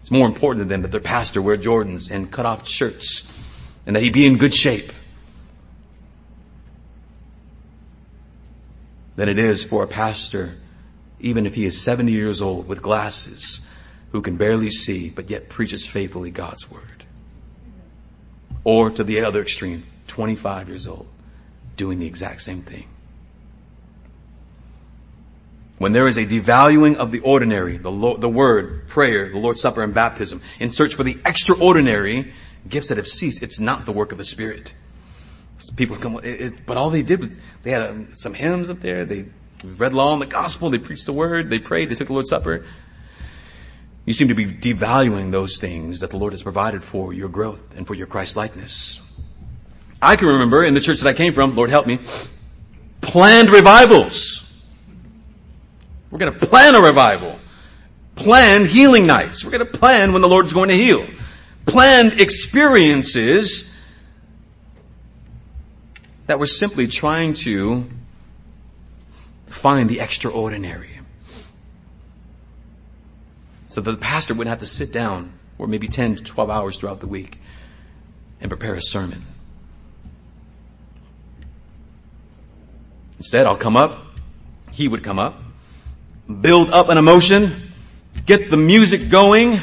[0.00, 3.26] It's more important to them that their pastor wear Jordans and cut off shirts
[3.86, 4.92] and that he be in good shape
[9.16, 10.56] than it is for a pastor,
[11.20, 13.60] even if he is 70 years old with glasses,
[14.12, 17.04] who can barely see but yet preaches faithfully God's word.
[18.64, 21.06] Or to the other extreme, 25 years old,
[21.76, 22.88] doing the exact same thing.
[25.84, 29.60] When there is a devaluing of the ordinary, the, Lord, the word, prayer, the Lord's
[29.60, 32.32] Supper, and baptism, in search for the extraordinary
[32.66, 34.72] gifts that have ceased, it's not the work of the Spirit.
[35.76, 37.28] People come, it, it, but all they did was,
[37.64, 39.26] they had um, some hymns up there, they
[39.62, 42.30] read law and the gospel, they preached the word, they prayed, they took the Lord's
[42.30, 42.64] Supper.
[44.06, 47.62] You seem to be devaluing those things that the Lord has provided for your growth
[47.76, 49.00] and for your Christ likeness.
[50.00, 51.98] I can remember in the church that I came from, Lord help me,
[53.02, 54.43] planned revivals.
[56.14, 57.40] We're going to plan a revival.
[58.14, 59.44] Plan healing nights.
[59.44, 61.08] We're going to plan when the Lord's going to heal.
[61.66, 63.68] Planned experiences
[66.28, 67.90] that were simply trying to
[69.46, 71.00] find the extraordinary.
[73.66, 76.78] So that the pastor wouldn't have to sit down or maybe 10 to 12 hours
[76.78, 77.40] throughout the week
[78.40, 79.24] and prepare a sermon.
[83.16, 83.98] Instead, I'll come up,
[84.70, 85.40] he would come up,
[86.40, 87.72] build up an emotion,
[88.26, 89.60] get the music going,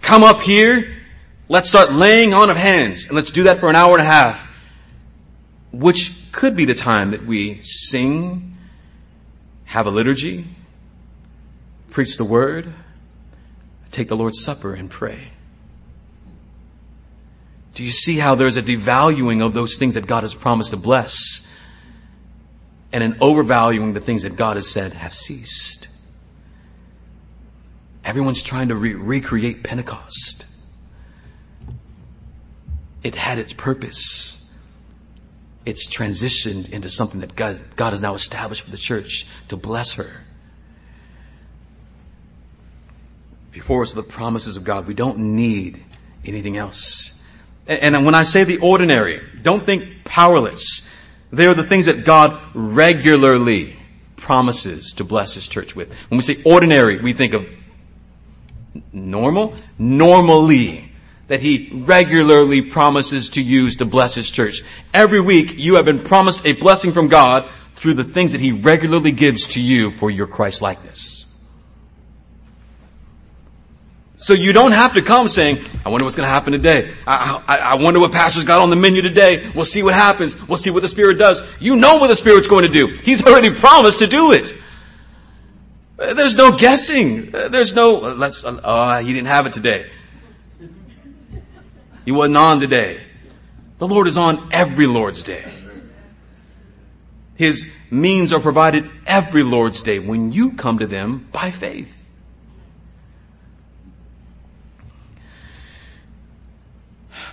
[0.00, 0.96] come up here,
[1.48, 4.10] let's start laying on of hands, and let's do that for an hour and a
[4.10, 4.48] half,
[5.72, 8.56] which could be the time that we sing,
[9.64, 10.46] have a liturgy,
[11.90, 12.72] preach the word,
[13.90, 15.30] take the Lord's Supper and pray.
[17.74, 20.76] Do you see how there's a devaluing of those things that God has promised to
[20.76, 21.46] bless
[22.94, 25.88] and an overvaluing the things that God has said have ceased?
[28.02, 30.46] Everyone's trying to re- recreate Pentecost.
[33.02, 34.40] It had its purpose.
[35.66, 39.92] It's transitioned into something that God, God has now established for the church to bless
[39.92, 40.24] her.
[43.54, 44.86] before us are the promises of God.
[44.86, 45.82] We don't need
[46.24, 47.14] anything else.
[47.66, 50.82] And when I say the ordinary, don't think powerless.
[51.36, 53.76] They are the things that God regularly
[54.16, 55.90] promises to bless His church with.
[56.08, 57.46] When we say ordinary, we think of
[58.92, 60.92] normal, normally
[61.28, 64.62] that He regularly promises to use to bless His church.
[64.92, 68.52] Every week you have been promised a blessing from God through the things that He
[68.52, 71.23] regularly gives to you for your Christ likeness.
[74.24, 76.94] So you don't have to come saying, I wonder what's going to happen today.
[77.06, 79.50] I, I, I, wonder what pastor's got on the menu today.
[79.54, 80.34] We'll see what happens.
[80.48, 81.42] We'll see what the Spirit does.
[81.60, 82.86] You know what the Spirit's going to do.
[82.86, 84.54] He's already promised to do it.
[85.98, 87.34] Uh, there's no guessing.
[87.34, 89.90] Uh, there's no, uh, let's, uh, oh, he didn't have it today.
[92.06, 93.02] He wasn't on today.
[93.76, 95.44] The Lord is on every Lord's day.
[97.34, 102.00] His means are provided every Lord's day when you come to them by faith.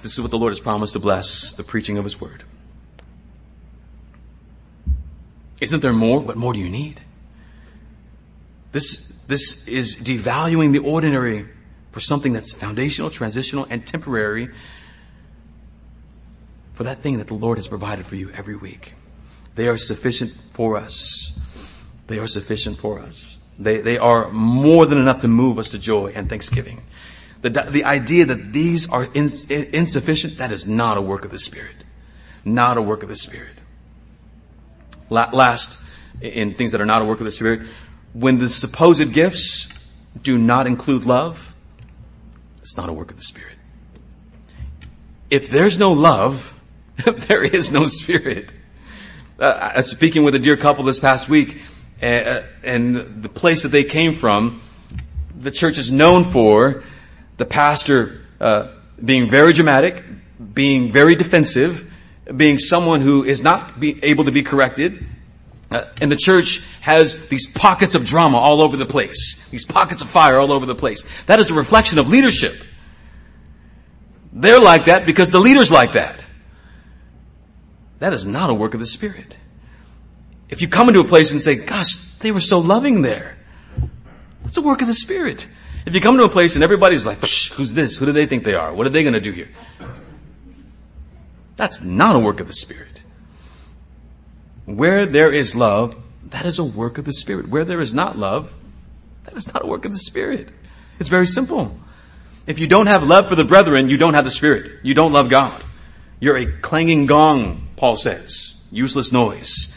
[0.02, 2.44] This is what the Lord has promised to bless, the preaching of His Word.
[5.60, 6.20] Isn't there more?
[6.20, 7.02] What more do you need?
[8.72, 11.48] This, this is devaluing the ordinary
[11.92, 14.50] for something that's foundational, transitional, and temporary
[16.74, 18.94] for that thing that the Lord has provided for you every week.
[19.56, 21.38] They are sufficient for us.
[22.08, 23.40] They are sufficient for us.
[23.60, 26.82] They, they are more than enough to move us to joy and thanksgiving.
[27.42, 31.40] The, the idea that these are ins, insufficient, that is not a work of the
[31.40, 31.76] Spirit.
[32.46, 33.58] Not a work of the Spirit.
[35.10, 35.78] Last,
[36.22, 37.68] in things that are not a work of the Spirit,
[38.14, 39.68] when the supposed gifts
[40.22, 41.54] do not include love,
[42.62, 43.58] it's not a work of the Spirit.
[45.30, 46.54] If there's no love,
[47.06, 48.54] there is no Spirit.
[49.40, 51.62] Uh, speaking with a dear couple this past week,
[52.04, 54.62] uh, and the place that they came from,
[55.36, 56.84] the church is known for
[57.42, 58.68] the pastor uh,
[59.04, 60.04] being very dramatic,
[60.54, 61.92] being very defensive,
[62.38, 65.08] being someone who is not able to be corrected.
[65.72, 70.04] Uh, and the church has these pockets of drama all over the place, these pockets
[70.04, 71.04] of fire all over the place.
[71.26, 72.62] That is a reflection of leadership.
[74.32, 76.24] They're like that because the leader's like that.
[77.98, 79.36] That is not a work of the Spirit.
[80.48, 83.36] If you come into a place and say, gosh, they were so loving there.
[84.44, 85.48] That's a work of the Spirit.
[85.86, 87.98] If you come to a place and everybody's like, who's this?
[87.98, 88.74] Who do they think they are?
[88.74, 89.50] What are they going to do here?
[91.56, 93.02] That's not a work of the Spirit.
[94.66, 97.50] Where there is love, that is a work of the Spirit.
[97.50, 98.54] Where there is not love,
[99.26, 100.50] that is not a work of the Spirit.
[101.00, 101.78] It's very simple.
[102.48, 104.80] If you don't have love for the brethren, you don't have the Spirit.
[104.84, 105.64] You don't love God.
[106.20, 108.54] You're a clanging gong, Paul says.
[108.72, 109.74] Useless noise.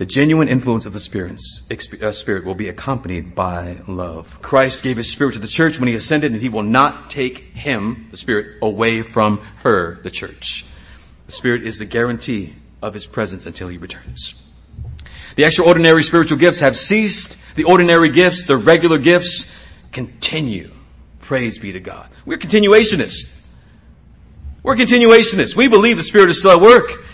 [0.00, 4.40] The genuine influence of the uh, Spirit will be accompanied by love.
[4.40, 7.52] Christ gave His Spirit to the church when He ascended and He will not take
[7.52, 10.64] Him, the Spirit, away from her, the church.
[11.26, 14.42] The Spirit is the guarantee of His presence until He returns.
[15.36, 17.36] The extraordinary spiritual gifts have ceased.
[17.56, 19.52] The ordinary gifts, the regular gifts,
[19.92, 20.72] continue.
[21.20, 22.08] Praise be to God.
[22.24, 23.28] We're continuationists.
[24.62, 25.54] We're continuationists.
[25.54, 27.04] We believe the Spirit is still at work.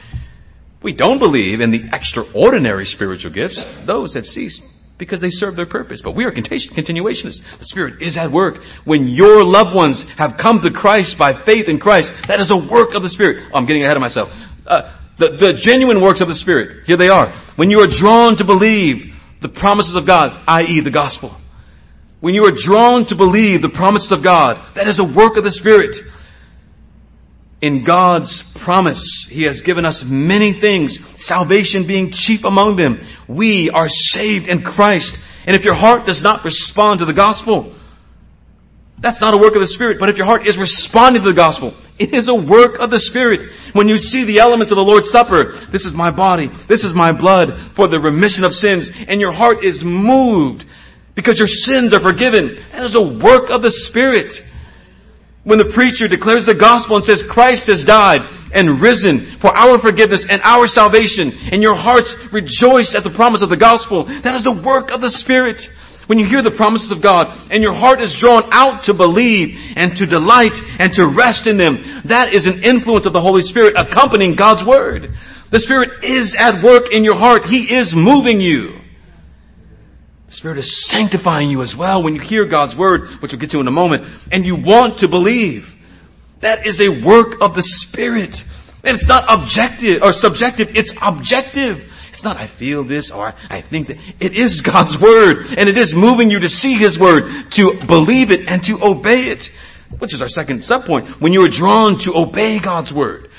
[0.87, 3.69] We don't believe in the extraordinary spiritual gifts.
[3.87, 4.63] Those have ceased
[4.99, 6.01] because they serve their purpose.
[6.01, 7.59] But we are continuationists.
[7.59, 8.63] The Spirit is at work.
[8.85, 12.57] When your loved ones have come to Christ by faith in Christ, that is a
[12.57, 13.49] work of the Spirit.
[13.53, 14.33] Oh, I'm getting ahead of myself.
[14.65, 16.87] Uh, the, the genuine works of the Spirit.
[16.87, 17.33] Here they are.
[17.57, 20.79] When you are drawn to believe the promises of God, i.e.
[20.79, 21.37] the gospel.
[22.21, 25.43] When you are drawn to believe the promises of God, that is a work of
[25.43, 25.97] the Spirit.
[27.61, 33.01] In God's promise, He has given us many things, salvation being chief among them.
[33.27, 35.19] We are saved in Christ.
[35.47, 37.73] And if your heart does not respond to the gospel,
[38.99, 41.35] that's not a work of the Spirit, but if your heart is responding to the
[41.35, 43.53] gospel, it is a work of the Spirit.
[43.73, 46.95] When you see the elements of the Lord's Supper, this is my body, this is
[46.95, 50.65] my blood for the remission of sins, and your heart is moved
[51.15, 54.43] because your sins are forgiven, that is a work of the Spirit.
[55.47, 59.79] When the preacher declares the gospel and says Christ has died and risen for our
[59.79, 64.35] forgiveness and our salvation, and your hearts rejoice at the promise of the gospel, that
[64.35, 65.71] is the work of the Spirit.
[66.09, 69.75] When you hear the promises of God and your heart is drawn out to believe
[69.77, 73.43] and to delight and to rest in them, that is an influence of the Holy
[73.43, 75.15] Spirit accompanying God's Word.
[75.51, 77.45] The Spirit is at work in your heart.
[77.45, 78.81] He is moving you.
[80.37, 83.61] Spirit is sanctifying you as well when you hear God's Word, which we'll get to
[83.61, 85.75] in a moment, and you want to believe.
[86.41, 88.45] That is a work of the Spirit.
[88.85, 91.91] And it's not objective or subjective, it's objective.
[92.11, 93.97] It's not I feel this or I think that.
[94.21, 98.31] It is God's Word and it is moving you to see His Word, to believe
[98.31, 99.51] it and to obey it.
[99.99, 101.19] Which is our second sub point.
[101.19, 103.31] When you are drawn to obey God's Word.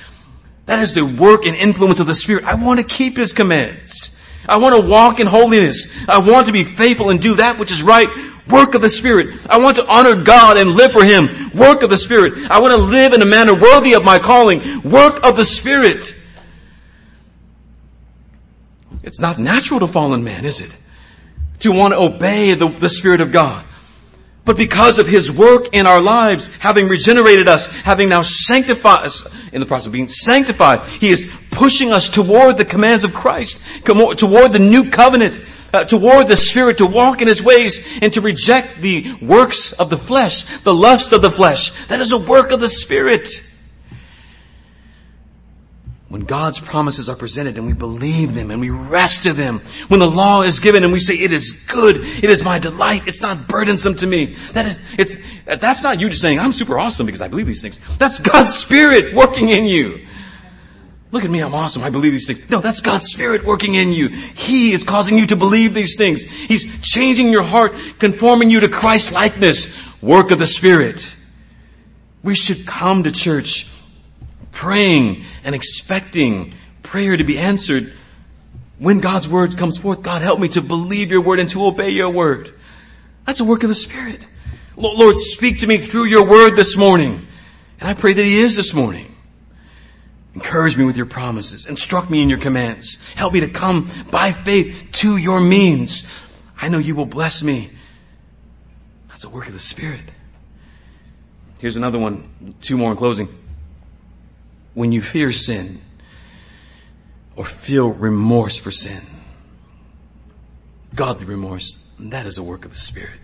[0.65, 2.43] That is the work and influence of the Spirit.
[2.45, 4.16] I want to keep His commands.
[4.47, 5.87] I want to walk in holiness.
[6.07, 8.09] I want to be faithful and do that which is right.
[8.47, 9.45] Work of the Spirit.
[9.49, 11.51] I want to honor God and live for Him.
[11.53, 12.49] Work of the Spirit.
[12.49, 14.81] I want to live in a manner worthy of my calling.
[14.83, 16.15] Work of the Spirit.
[19.03, 20.75] It's not natural to fallen man, is it?
[21.59, 23.65] To want to obey the, the Spirit of God.
[24.47, 29.27] But because of His work in our lives, having regenerated us, having now sanctified us,
[29.51, 33.61] in the process of being sanctified, He is pushing us toward the commands of Christ,
[33.83, 35.41] toward the new covenant,
[35.73, 39.89] uh, toward the Spirit, to walk in His ways, and to reject the works of
[39.89, 41.71] the flesh, the lust of the flesh.
[41.87, 43.27] That is a work of the Spirit.
[46.09, 49.99] When God's promises are presented and we believe them and we rest in them, when
[49.99, 53.19] the law is given and we say it is good, it is my delight, it's
[53.19, 54.37] not burdensome to me.
[54.53, 57.61] That is, it's, that's not you just saying, I'm super awesome because I believe these
[57.61, 57.81] things.
[57.97, 60.07] That's God's Spirit working in you.
[61.11, 62.49] Look at me, I'm awesome, I believe these things.
[62.49, 64.07] No, that's God's Spirit working in you.
[64.07, 66.23] He is causing you to believe these things.
[66.23, 69.67] He's changing your heart, conforming you to Christ likeness.
[70.01, 71.15] Work of the Spirit.
[72.23, 73.69] We should come to church
[74.57, 76.51] praying and expecting
[76.81, 77.93] prayer to be answered,
[78.79, 81.91] when God's word comes forth, God help me to believe your word and to obey
[81.91, 82.55] your word.
[83.25, 84.27] That's a work of the Spirit.
[84.75, 87.27] Lord, speak to me through your word this morning.
[87.79, 89.15] And I pray that He is this morning.
[90.33, 91.67] Encourage me with your promises.
[91.67, 92.97] Instruct me in your commands.
[93.15, 96.07] Help me to come by faith to your means.
[96.59, 97.69] I know you will bless me.
[99.09, 100.11] That's a work of the Spirit.
[101.59, 103.29] Here's another one, two more in closing
[104.77, 105.81] when you fear sin
[107.35, 109.03] or feel remorse for sin.
[110.93, 113.21] Godly remorse, that is a work of the Spirit.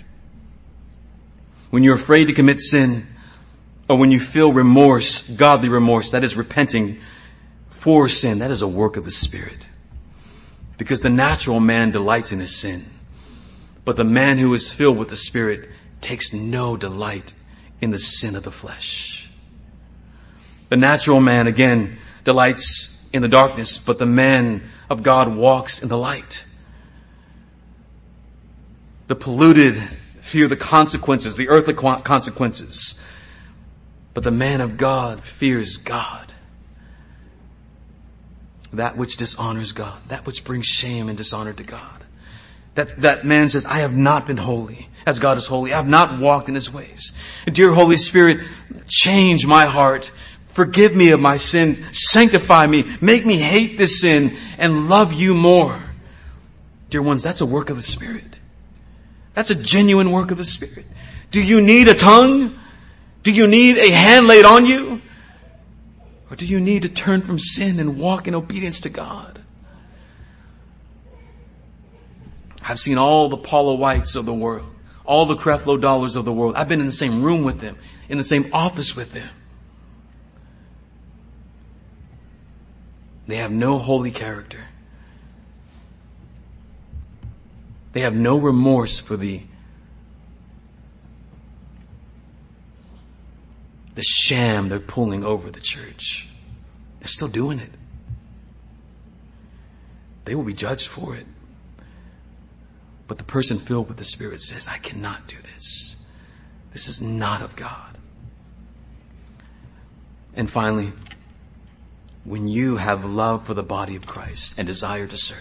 [1.69, 3.05] When you're afraid to commit sin
[3.87, 7.01] or when you feel remorse, godly remorse, that is repenting
[7.69, 9.67] for sin, that is a work of the Spirit.
[10.79, 12.89] Because the natural man delights in his sin.
[13.85, 15.69] But the man who is filled with the Spirit
[16.01, 17.35] takes no delight
[17.79, 19.22] in the sin of the flesh.
[20.73, 25.87] The natural man, again, delights in the darkness, but the man of God walks in
[25.87, 26.45] the light.
[29.05, 29.87] The polluted
[30.21, 32.95] fear the consequences, the earthly consequences.
[34.15, 36.33] But the man of God fears God.
[38.73, 42.03] That which dishonors God, that which brings shame and dishonor to God.
[42.73, 45.71] That, that man says, I have not been holy as God is holy.
[45.71, 47.13] I have not walked in his ways.
[47.45, 48.47] Dear Holy Spirit,
[48.87, 50.11] change my heart
[50.53, 51.83] Forgive me of my sin.
[51.91, 52.97] Sanctify me.
[53.01, 55.81] Make me hate this sin and love you more.
[56.91, 58.35] Dear ones, that's a work of the Spirit.
[59.33, 60.85] That's a genuine work of the Spirit.
[61.31, 62.59] Do you need a tongue?
[63.23, 65.01] Do you need a hand laid on you?
[66.29, 69.41] Or do you need to turn from sin and walk in obedience to God?
[72.61, 74.69] I've seen all the Paula Whites of the world,
[75.03, 76.55] all the Creflo Dollars of the world.
[76.55, 77.75] I've been in the same room with them,
[78.07, 79.29] in the same office with them.
[83.27, 84.59] They have no holy character.
[87.93, 89.43] They have no remorse for the
[93.95, 96.27] the sham they're pulling over the church.
[96.99, 97.69] They're still doing it.
[100.23, 101.27] They will be judged for it.
[103.07, 105.95] But the person filled with the Spirit says, I cannot do this.
[106.71, 107.97] This is not of God.
[110.35, 110.93] And finally,
[112.25, 115.37] when you have love for the body of Christ and desire to serve,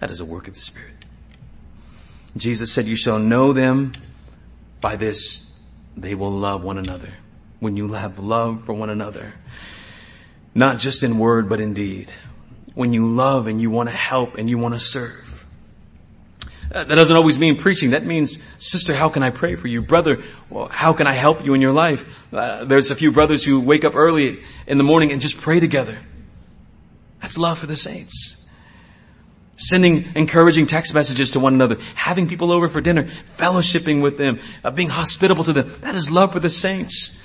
[0.00, 0.94] that is a work of the Spirit.
[2.36, 3.92] Jesus said, you shall know them
[4.80, 5.46] by this,
[5.96, 7.10] they will love one another.
[7.60, 9.34] When you have love for one another,
[10.54, 12.12] not just in word, but in deed.
[12.74, 15.23] When you love and you want to help and you want to serve.
[16.70, 17.90] That doesn't always mean preaching.
[17.90, 19.82] That means, sister, how can I pray for you?
[19.82, 20.22] Brother,
[20.70, 22.04] how can I help you in your life?
[22.32, 25.60] Uh, there's a few brothers who wake up early in the morning and just pray
[25.60, 25.98] together.
[27.20, 28.40] That's love for the saints.
[29.56, 33.08] Sending encouraging text messages to one another, having people over for dinner,
[33.38, 35.72] fellowshipping with them, uh, being hospitable to them.
[35.80, 37.20] That is love for the saints.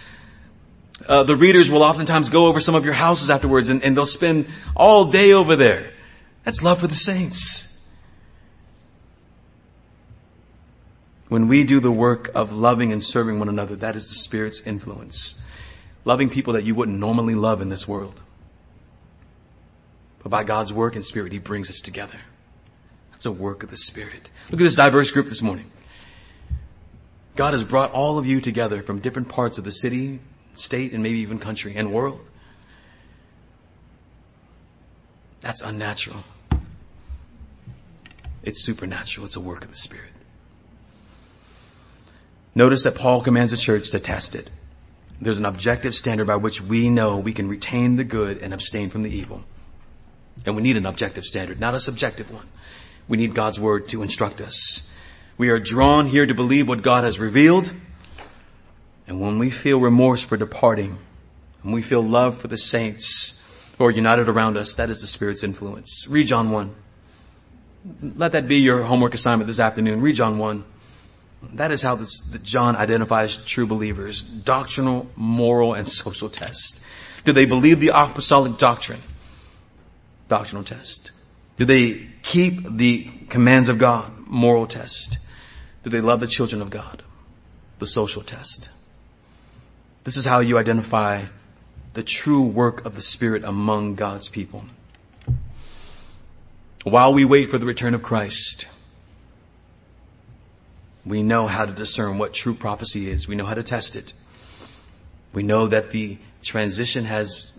[1.08, 4.06] Uh, the readers will oftentimes go over some of your houses afterwards and, and they'll
[4.06, 5.94] spend all day over there.
[6.44, 7.68] That's love for the saints.
[11.30, 14.62] When we do the work of loving and serving one another, that is the Spirit's
[14.62, 15.40] influence.
[16.04, 18.22] Loving people that you wouldn't normally love in this world.
[20.24, 22.20] But by God's work and Spirit, He brings us together.
[23.12, 24.32] That's a work of the Spirit.
[24.50, 25.72] Look at this diverse group this morning.
[27.36, 30.20] God has brought all of you together from different parts of the city,
[30.56, 32.20] state, and maybe even country and world.
[35.42, 36.24] That's unnatural.
[38.42, 39.26] It's supernatural.
[39.26, 40.12] It's a work of the Spirit.
[42.56, 44.50] Notice that Paul commands the church to test it.
[45.22, 48.89] There's an objective standard by which we know we can retain the good and abstain
[48.89, 49.43] from the evil.
[50.45, 52.47] And we need an objective standard, not a subjective one.
[53.08, 54.84] We need God's word to instruct us.
[55.38, 57.72] We are drawn here to believe what God has revealed.
[59.08, 60.97] And when we feel remorse for departing,
[61.64, 63.34] and we feel love for the saints
[63.78, 66.08] who are united around us, that is the Spirit's influence.
[66.08, 66.76] Read John 1.
[68.16, 70.02] Let that be your homework assignment this afternoon.
[70.02, 70.64] Read John 1.
[71.54, 74.22] That is how this, John identifies true believers.
[74.22, 76.82] Doctrinal, moral, and social test.
[77.26, 79.02] Do they believe the apostolic doctrine?
[80.30, 81.12] doctrinal test?
[81.58, 84.14] Do they keep the commands of God?
[84.28, 85.18] Moral test.
[85.84, 87.04] Do they love the children of God?
[87.80, 88.70] The social test.
[90.06, 91.26] This is how you identify
[91.94, 94.64] the true work of the Spirit among God's people.
[96.84, 98.68] While we wait for the return of Christ,
[101.10, 103.28] we know how to discern what true prophecy is.
[103.28, 104.14] We know how to test it.
[105.34, 107.51] We know that the transition has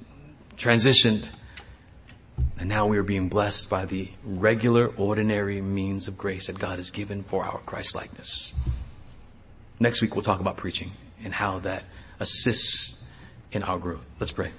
[0.57, 1.27] transitioned
[2.59, 6.79] and now we are being blessed by the regular, ordinary means of grace that God
[6.79, 8.53] has given for our Christ likeness.
[9.81, 10.93] Next week we'll talk about preaching
[11.25, 11.85] and how that
[12.21, 12.99] assists
[13.51, 14.05] in our growth.
[14.21, 14.53] Let's pray.